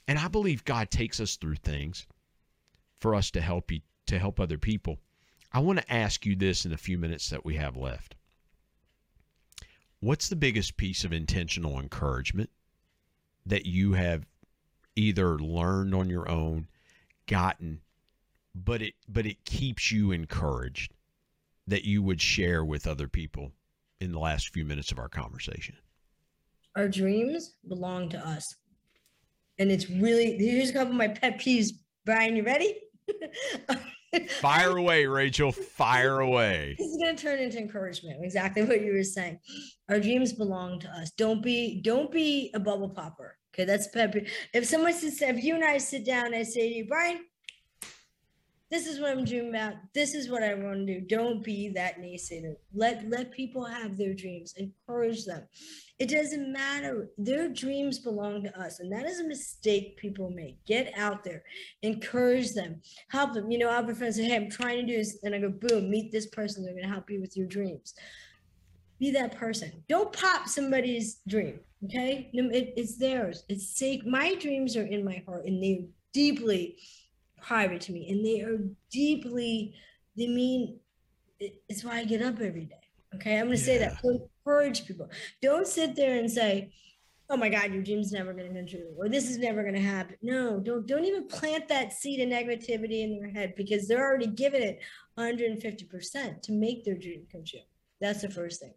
And 0.06 0.18
I 0.18 0.28
believe 0.28 0.64
God 0.64 0.90
takes 0.90 1.20
us 1.20 1.36
through 1.36 1.56
things 1.56 2.06
for 3.00 3.14
us 3.14 3.30
to 3.32 3.40
help 3.40 3.70
you 3.70 3.80
to 4.06 4.18
help 4.18 4.40
other 4.40 4.56
people. 4.56 4.98
I 5.52 5.60
want 5.60 5.78
to 5.80 5.92
ask 5.92 6.24
you 6.24 6.34
this 6.34 6.64
in 6.64 6.70
the 6.70 6.78
few 6.78 6.96
minutes 6.96 7.28
that 7.28 7.44
we 7.44 7.56
have 7.56 7.76
left. 7.76 8.16
What's 10.00 10.28
the 10.28 10.36
biggest 10.36 10.78
piece 10.78 11.04
of 11.04 11.12
intentional 11.12 11.78
encouragement 11.78 12.48
that 13.44 13.66
you 13.66 13.92
have 13.92 14.24
either 14.96 15.38
learned 15.38 15.94
on 15.94 16.08
your 16.08 16.28
own, 16.28 16.68
gotten, 17.26 17.80
but 18.54 18.82
it 18.82 18.94
but 19.08 19.26
it 19.26 19.44
keeps 19.44 19.92
you 19.92 20.10
encouraged 20.10 20.94
that 21.66 21.84
you 21.84 22.02
would 22.02 22.20
share 22.20 22.64
with 22.64 22.86
other 22.86 23.08
people 23.08 23.52
in 24.00 24.12
the 24.12 24.18
last 24.18 24.52
few 24.52 24.64
minutes 24.64 24.92
of 24.92 24.98
our 24.98 25.08
conversation? 25.08 25.76
Our 26.76 26.88
dreams 26.88 27.54
belong 27.66 28.08
to 28.10 28.18
us. 28.18 28.54
And 29.58 29.70
it's 29.70 29.90
really, 29.90 30.36
here's 30.38 30.70
a 30.70 30.72
couple 30.72 30.92
of 30.92 30.96
my 30.96 31.08
pet 31.08 31.40
peeves. 31.40 31.70
Brian, 32.04 32.36
you 32.36 32.44
ready? 32.44 32.76
Fire 34.40 34.76
away, 34.76 35.06
Rachel. 35.06 35.52
Fire 35.52 36.20
away. 36.20 36.76
This 36.78 36.86
is 36.86 36.96
going 36.96 37.16
to 37.16 37.22
turn 37.22 37.40
into 37.40 37.58
encouragement. 37.58 38.18
Exactly 38.22 38.62
what 38.62 38.80
you 38.80 38.94
were 38.94 39.02
saying. 39.02 39.38
Our 39.88 39.98
dreams 39.98 40.32
belong 40.32 40.78
to 40.80 40.88
us. 40.88 41.10
Don't 41.10 41.42
be, 41.42 41.82
don't 41.82 42.10
be 42.10 42.50
a 42.54 42.60
bubble 42.60 42.88
popper. 42.88 43.36
Okay, 43.52 43.64
that's 43.64 43.88
pet 43.88 44.12
peeve. 44.12 44.30
If 44.54 44.66
someone 44.66 44.92
sits, 44.92 45.20
if 45.20 45.42
you 45.42 45.56
and 45.56 45.64
I 45.64 45.78
sit 45.78 46.06
down, 46.06 46.26
and 46.26 46.36
I 46.36 46.44
say 46.44 46.68
to 46.68 46.74
you, 46.74 46.86
Brian, 46.86 47.20
this 48.70 48.86
is 48.86 49.00
what 49.00 49.10
I'm 49.10 49.24
dreaming 49.24 49.50
about. 49.50 49.74
This 49.94 50.14
is 50.14 50.28
what 50.28 50.42
I 50.42 50.52
want 50.54 50.86
to 50.86 51.00
do. 51.00 51.00
Don't 51.00 51.42
be 51.42 51.70
that 51.70 52.00
naysayer. 52.00 52.54
Let 52.74 53.08
let 53.08 53.32
people 53.32 53.64
have 53.64 53.96
their 53.96 54.12
dreams. 54.12 54.54
Encourage 54.56 55.24
them. 55.24 55.44
It 55.98 56.10
doesn't 56.10 56.52
matter. 56.52 57.08
Their 57.16 57.48
dreams 57.48 57.98
belong 57.98 58.44
to 58.44 58.60
us. 58.60 58.80
And 58.80 58.92
that 58.92 59.06
is 59.06 59.20
a 59.20 59.26
mistake 59.26 59.96
people 59.96 60.30
make. 60.30 60.64
Get 60.66 60.92
out 60.96 61.24
there, 61.24 61.42
encourage 61.82 62.52
them, 62.52 62.82
help 63.08 63.32
them. 63.32 63.50
You 63.50 63.58
know, 63.58 63.70
I'll 63.70 63.82
be 63.82 63.94
friends 63.94 64.16
say, 64.16 64.24
Hey, 64.24 64.36
I'm 64.36 64.50
trying 64.50 64.86
to 64.86 64.86
do 64.86 64.98
this. 64.98 65.18
And 65.22 65.34
I 65.34 65.38
go, 65.38 65.48
boom, 65.48 65.90
meet 65.90 66.12
this 66.12 66.26
person. 66.26 66.64
They're 66.64 66.74
gonna 66.74 66.92
help 66.92 67.10
you 67.10 67.20
with 67.20 67.36
your 67.36 67.46
dreams. 67.46 67.94
Be 69.00 69.10
that 69.12 69.36
person. 69.36 69.72
Don't 69.88 70.12
pop 70.12 70.46
somebody's 70.46 71.20
dream. 71.26 71.60
Okay. 71.84 72.30
It, 72.32 72.74
it's 72.76 72.98
theirs. 72.98 73.44
It's 73.48 73.78
sake. 73.78 74.04
My 74.06 74.34
dreams 74.34 74.76
are 74.76 74.86
in 74.86 75.04
my 75.04 75.22
heart 75.26 75.46
and 75.46 75.62
they're 75.62 75.86
deeply 76.12 76.76
private 77.40 77.80
to 77.80 77.92
me 77.92 78.08
and 78.10 78.24
they 78.24 78.40
are 78.40 78.58
deeply 78.90 79.74
they 80.16 80.26
mean 80.26 80.78
it's 81.40 81.84
why 81.84 81.98
i 81.98 82.04
get 82.04 82.22
up 82.22 82.40
every 82.40 82.64
day 82.64 82.88
okay? 83.14 83.38
I'm 83.38 83.46
going 83.46 83.58
to 83.58 83.64
yeah. 83.64 83.66
say 83.66 83.78
that 83.78 84.00
encourage 84.04 84.86
people. 84.86 85.10
Don't 85.42 85.66
sit 85.66 85.96
there 85.96 86.18
and 86.18 86.30
say 86.30 86.72
oh 87.30 87.36
my 87.36 87.50
god 87.50 87.74
your 87.74 87.82
dream's 87.82 88.10
never 88.10 88.32
going 88.32 88.48
to 88.48 88.54
come 88.54 88.66
true 88.66 88.94
or 88.96 89.06
this 89.06 89.28
is 89.28 89.36
never 89.36 89.60
going 89.62 89.74
to 89.74 89.80
happen. 89.80 90.16
No 90.22 90.60
don't 90.60 90.86
don't 90.86 91.04
even 91.04 91.28
plant 91.28 91.68
that 91.68 91.92
seed 91.92 92.20
of 92.20 92.28
negativity 92.28 93.02
in 93.02 93.18
their 93.18 93.30
head 93.30 93.52
because 93.54 93.86
they're 93.86 94.02
already 94.04 94.26
giving 94.26 94.62
it 94.62 94.78
150% 95.18 96.42
to 96.42 96.52
make 96.52 96.84
their 96.84 96.96
dream 96.96 97.26
come 97.30 97.44
true. 97.44 97.60
That's 98.00 98.22
the 98.22 98.30
first 98.30 98.62
thing. 98.62 98.72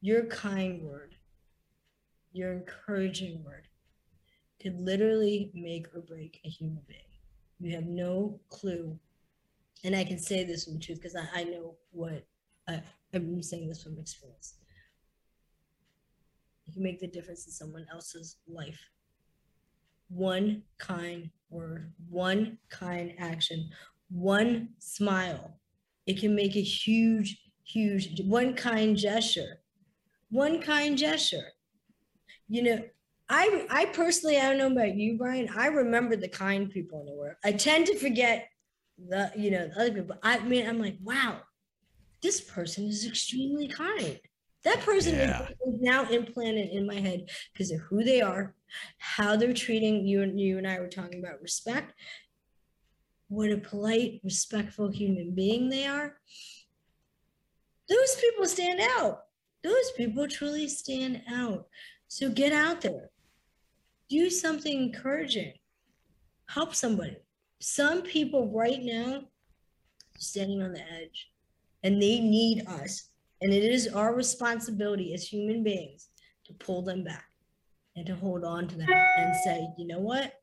Your 0.00 0.24
kind 0.24 0.82
word 0.82 1.14
your 2.32 2.52
encouraging 2.52 3.44
word 3.44 3.68
could 4.66 4.80
literally 4.80 5.52
make 5.54 5.86
or 5.94 6.00
break 6.00 6.40
a 6.44 6.48
human 6.48 6.80
being. 6.88 7.00
You 7.60 7.74
have 7.76 7.86
no 7.86 8.40
clue. 8.48 8.98
And 9.84 9.94
I 9.94 10.02
can 10.02 10.18
say 10.18 10.42
this 10.42 10.66
with 10.66 10.82
truth 10.82 10.98
because 11.00 11.14
I, 11.14 11.40
I, 11.40 11.44
know 11.44 11.76
what 11.92 12.26
I, 12.68 12.82
I'm 13.14 13.42
saying 13.42 13.68
this 13.68 13.84
from 13.84 13.98
experience. 13.98 14.54
You 16.64 16.72
can 16.72 16.82
make 16.82 16.98
the 16.98 17.06
difference 17.06 17.46
in 17.46 17.52
someone 17.52 17.86
else's 17.92 18.38
life. 18.48 18.80
One 20.08 20.62
kind 20.78 21.30
word, 21.48 21.92
one 22.10 22.58
kind 22.68 23.12
action, 23.18 23.70
one 24.08 24.70
smile. 24.80 25.60
It 26.06 26.18
can 26.18 26.34
make 26.34 26.56
a 26.56 26.62
huge, 26.62 27.38
huge, 27.62 28.20
one 28.22 28.54
kind 28.54 28.96
gesture. 28.96 29.60
One 30.30 30.60
kind 30.60 30.98
gesture. 30.98 31.52
You 32.48 32.62
know, 32.62 32.82
I 33.28 33.66
I 33.70 33.84
personally, 33.86 34.38
I 34.38 34.48
don't 34.48 34.58
know 34.58 34.70
about 34.70 34.96
you, 34.96 35.18
Brian. 35.18 35.48
I 35.56 35.66
remember 35.66 36.16
the 36.16 36.28
kind 36.28 36.70
people 36.70 37.00
in 37.00 37.06
the 37.06 37.14
world. 37.14 37.36
I 37.44 37.52
tend 37.52 37.86
to 37.86 37.98
forget 37.98 38.48
the 38.98 39.32
you 39.36 39.50
know 39.50 39.68
the 39.68 39.80
other 39.80 39.92
people. 39.92 40.16
I 40.22 40.38
mean, 40.40 40.66
I'm 40.66 40.80
like, 40.80 40.96
wow, 41.02 41.40
this 42.22 42.40
person 42.40 42.84
is 42.86 43.06
extremely 43.06 43.68
kind. 43.68 44.20
That 44.64 44.80
person 44.80 45.14
yeah. 45.14 45.48
is 45.48 45.80
now 45.80 46.08
implanted 46.08 46.70
in 46.70 46.86
my 46.86 46.96
head 46.96 47.28
because 47.52 47.70
of 47.70 47.80
who 47.80 48.02
they 48.02 48.20
are, 48.20 48.54
how 48.98 49.36
they're 49.36 49.52
treating 49.52 50.06
you 50.06 50.22
and 50.22 50.40
you 50.40 50.58
and 50.58 50.66
I 50.66 50.80
were 50.80 50.88
talking 50.88 51.20
about 51.20 51.42
respect. 51.42 51.94
What 53.28 53.50
a 53.50 53.58
polite, 53.58 54.20
respectful 54.24 54.90
human 54.90 55.34
being 55.34 55.68
they 55.68 55.86
are. 55.86 56.16
Those 57.88 58.16
people 58.16 58.46
stand 58.46 58.80
out. 58.80 59.22
Those 59.62 59.90
people 59.96 60.26
truly 60.26 60.68
stand 60.68 61.22
out. 61.28 61.66
So 62.08 62.28
get 62.28 62.52
out 62.52 62.80
there 62.80 63.10
do 64.08 64.30
something 64.30 64.82
encouraging. 64.82 65.52
Help 66.48 66.74
somebody. 66.74 67.16
Some 67.60 68.02
people 68.02 68.50
right 68.52 68.82
now 68.82 69.22
standing 70.18 70.62
on 70.62 70.72
the 70.72 70.80
edge 70.80 71.30
and 71.82 72.00
they 72.00 72.20
need 72.20 72.66
us 72.66 73.10
and 73.40 73.52
it 73.52 73.62
is 73.62 73.88
our 73.88 74.14
responsibility 74.14 75.12
as 75.12 75.26
human 75.26 75.62
beings 75.62 76.08
to 76.44 76.54
pull 76.54 76.82
them 76.82 77.04
back 77.04 77.26
and 77.96 78.06
to 78.06 78.14
hold 78.14 78.44
on 78.44 78.68
to 78.68 78.76
them 78.76 78.88
and 78.90 79.36
say 79.44 79.66
you 79.76 79.86
know 79.86 79.98
what? 79.98 80.34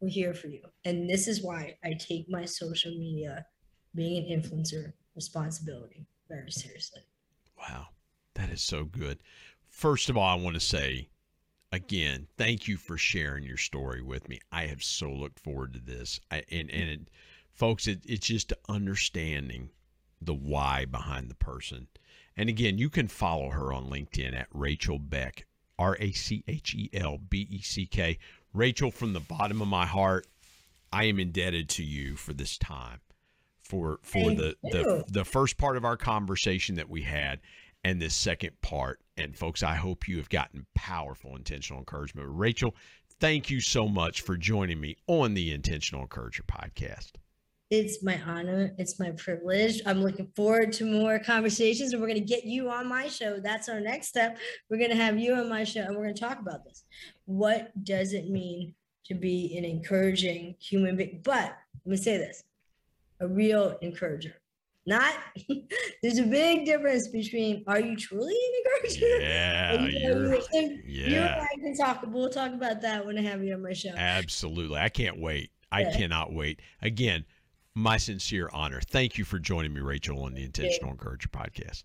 We're 0.00 0.08
here 0.08 0.34
for 0.34 0.48
you. 0.48 0.62
And 0.84 1.08
this 1.08 1.28
is 1.28 1.42
why 1.42 1.76
i 1.84 1.94
take 1.94 2.28
my 2.28 2.44
social 2.44 2.92
media 2.92 3.46
being 3.94 4.30
an 4.30 4.40
influencer 4.40 4.92
responsibility 5.14 6.06
very 6.28 6.50
seriously. 6.50 7.02
Wow. 7.58 7.88
That 8.34 8.50
is 8.50 8.62
so 8.62 8.84
good. 8.84 9.18
First 9.68 10.08
of 10.08 10.16
all 10.16 10.28
i 10.28 10.40
want 10.40 10.54
to 10.54 10.60
say 10.60 11.08
again, 11.74 12.28
thank 12.38 12.68
you 12.68 12.76
for 12.76 12.96
sharing 12.96 13.44
your 13.44 13.56
story 13.56 14.00
with 14.00 14.28
me. 14.28 14.40
I 14.52 14.66
have 14.66 14.82
so 14.82 15.10
looked 15.10 15.40
forward 15.40 15.74
to 15.74 15.80
this. 15.80 16.20
I, 16.30 16.42
and 16.50 16.70
and 16.70 16.88
it, 16.88 17.00
folks, 17.52 17.86
it, 17.86 18.00
it's 18.06 18.26
just 18.26 18.52
understanding 18.68 19.70
the 20.22 20.34
why 20.34 20.84
behind 20.84 21.28
the 21.28 21.34
person. 21.34 21.88
And 22.36 22.48
again, 22.48 22.78
you 22.78 22.88
can 22.88 23.08
follow 23.08 23.50
her 23.50 23.72
on 23.72 23.90
LinkedIn 23.90 24.34
at 24.34 24.48
Rachel 24.52 24.98
Beck, 24.98 25.46
R 25.78 25.96
A 26.00 26.12
C 26.12 26.44
H 26.48 26.74
E 26.74 26.90
L 26.94 27.18
B 27.18 27.46
E 27.50 27.60
C 27.60 27.86
K. 27.86 28.18
Rachel, 28.52 28.90
from 28.90 29.12
the 29.12 29.20
bottom 29.20 29.60
of 29.60 29.68
my 29.68 29.86
heart, 29.86 30.26
I 30.92 31.04
am 31.04 31.18
indebted 31.18 31.68
to 31.70 31.82
you 31.82 32.14
for 32.14 32.32
this 32.32 32.56
time, 32.56 33.00
for 33.62 33.98
for 34.02 34.30
the, 34.30 34.56
the 34.62 35.04
the 35.08 35.24
first 35.24 35.58
part 35.58 35.76
of 35.76 35.84
our 35.84 35.96
conversation 35.96 36.76
that 36.76 36.88
we 36.88 37.02
had, 37.02 37.40
and 37.84 38.00
this 38.00 38.14
second 38.14 38.60
part. 38.62 39.00
And 39.16 39.36
folks, 39.36 39.62
I 39.62 39.74
hope 39.74 40.08
you 40.08 40.16
have 40.16 40.28
gotten 40.28 40.66
powerful 40.74 41.36
intentional 41.36 41.78
encouragement. 41.78 42.28
Rachel, 42.32 42.74
thank 43.20 43.50
you 43.50 43.60
so 43.60 43.86
much 43.88 44.22
for 44.22 44.36
joining 44.36 44.80
me 44.80 44.96
on 45.06 45.34
the 45.34 45.52
Intentional 45.52 46.02
Encourager 46.02 46.42
podcast. 46.42 47.12
it's 47.70 48.02
my 48.02 48.20
honor. 48.26 48.72
It's 48.78 49.00
my 49.00 49.10
privilege. 49.12 49.80
I'm 49.86 50.02
looking 50.02 50.28
forward 50.36 50.72
to 50.74 50.84
more 50.84 51.18
conversations, 51.18 51.92
and 51.92 52.00
we're 52.00 52.08
going 52.08 52.20
to 52.20 52.26
get 52.26 52.44
you 52.44 52.70
on 52.70 52.88
my 52.88 53.08
show. 53.08 53.40
That's 53.40 53.68
our 53.68 53.80
next 53.80 54.08
step. 54.08 54.38
We're 54.68 54.78
going 54.78 54.90
to 54.90 54.96
have 54.96 55.18
you 55.18 55.34
on 55.34 55.48
my 55.48 55.64
show, 55.64 55.80
and 55.80 55.96
we're 55.96 56.04
going 56.04 56.14
to 56.14 56.20
talk 56.20 56.40
about 56.40 56.64
this. 56.64 56.84
What 57.24 57.72
does 57.84 58.12
it 58.12 58.28
mean 58.30 58.74
to 59.06 59.14
be 59.14 59.56
an 59.58 59.64
encouraging 59.64 60.56
human 60.60 60.96
being? 60.96 61.20
But 61.24 61.56
let 61.84 61.90
me 61.90 61.96
say 61.96 62.16
this 62.16 62.44
a 63.20 63.26
real 63.28 63.76
encourager. 63.80 64.34
Not 64.86 65.14
there's 66.02 66.18
a 66.18 66.24
big 66.24 66.66
difference 66.66 67.08
between 67.08 67.64
are 67.66 67.80
you 67.80 67.96
truly 67.96 68.34
an 68.34 68.82
encourager? 68.82 69.20
Yeah, 69.20 69.82
you're, 69.86 70.34
yeah. 70.34 71.08
You 71.08 71.16
and 71.16 71.40
I 71.40 71.54
can 71.54 71.76
talk. 71.76 72.04
We'll 72.06 72.28
talk 72.28 72.52
about 72.52 72.82
that 72.82 73.06
when 73.06 73.18
I 73.18 73.22
have 73.22 73.42
you 73.42 73.54
on 73.54 73.62
my 73.62 73.72
show. 73.72 73.94
Absolutely, 73.96 74.78
I 74.78 74.90
can't 74.90 75.18
wait. 75.18 75.50
I 75.72 75.82
yeah. 75.82 75.96
cannot 75.96 76.32
wait. 76.32 76.60
Again, 76.82 77.24
my 77.74 77.96
sincere 77.96 78.50
honor. 78.52 78.80
Thank 78.80 79.18
you 79.18 79.24
for 79.24 79.38
joining 79.38 79.72
me, 79.72 79.80
Rachel, 79.80 80.22
on 80.22 80.34
the 80.34 80.44
Intentional 80.44 80.90
Encourager 80.92 81.28
podcast. 81.28 81.84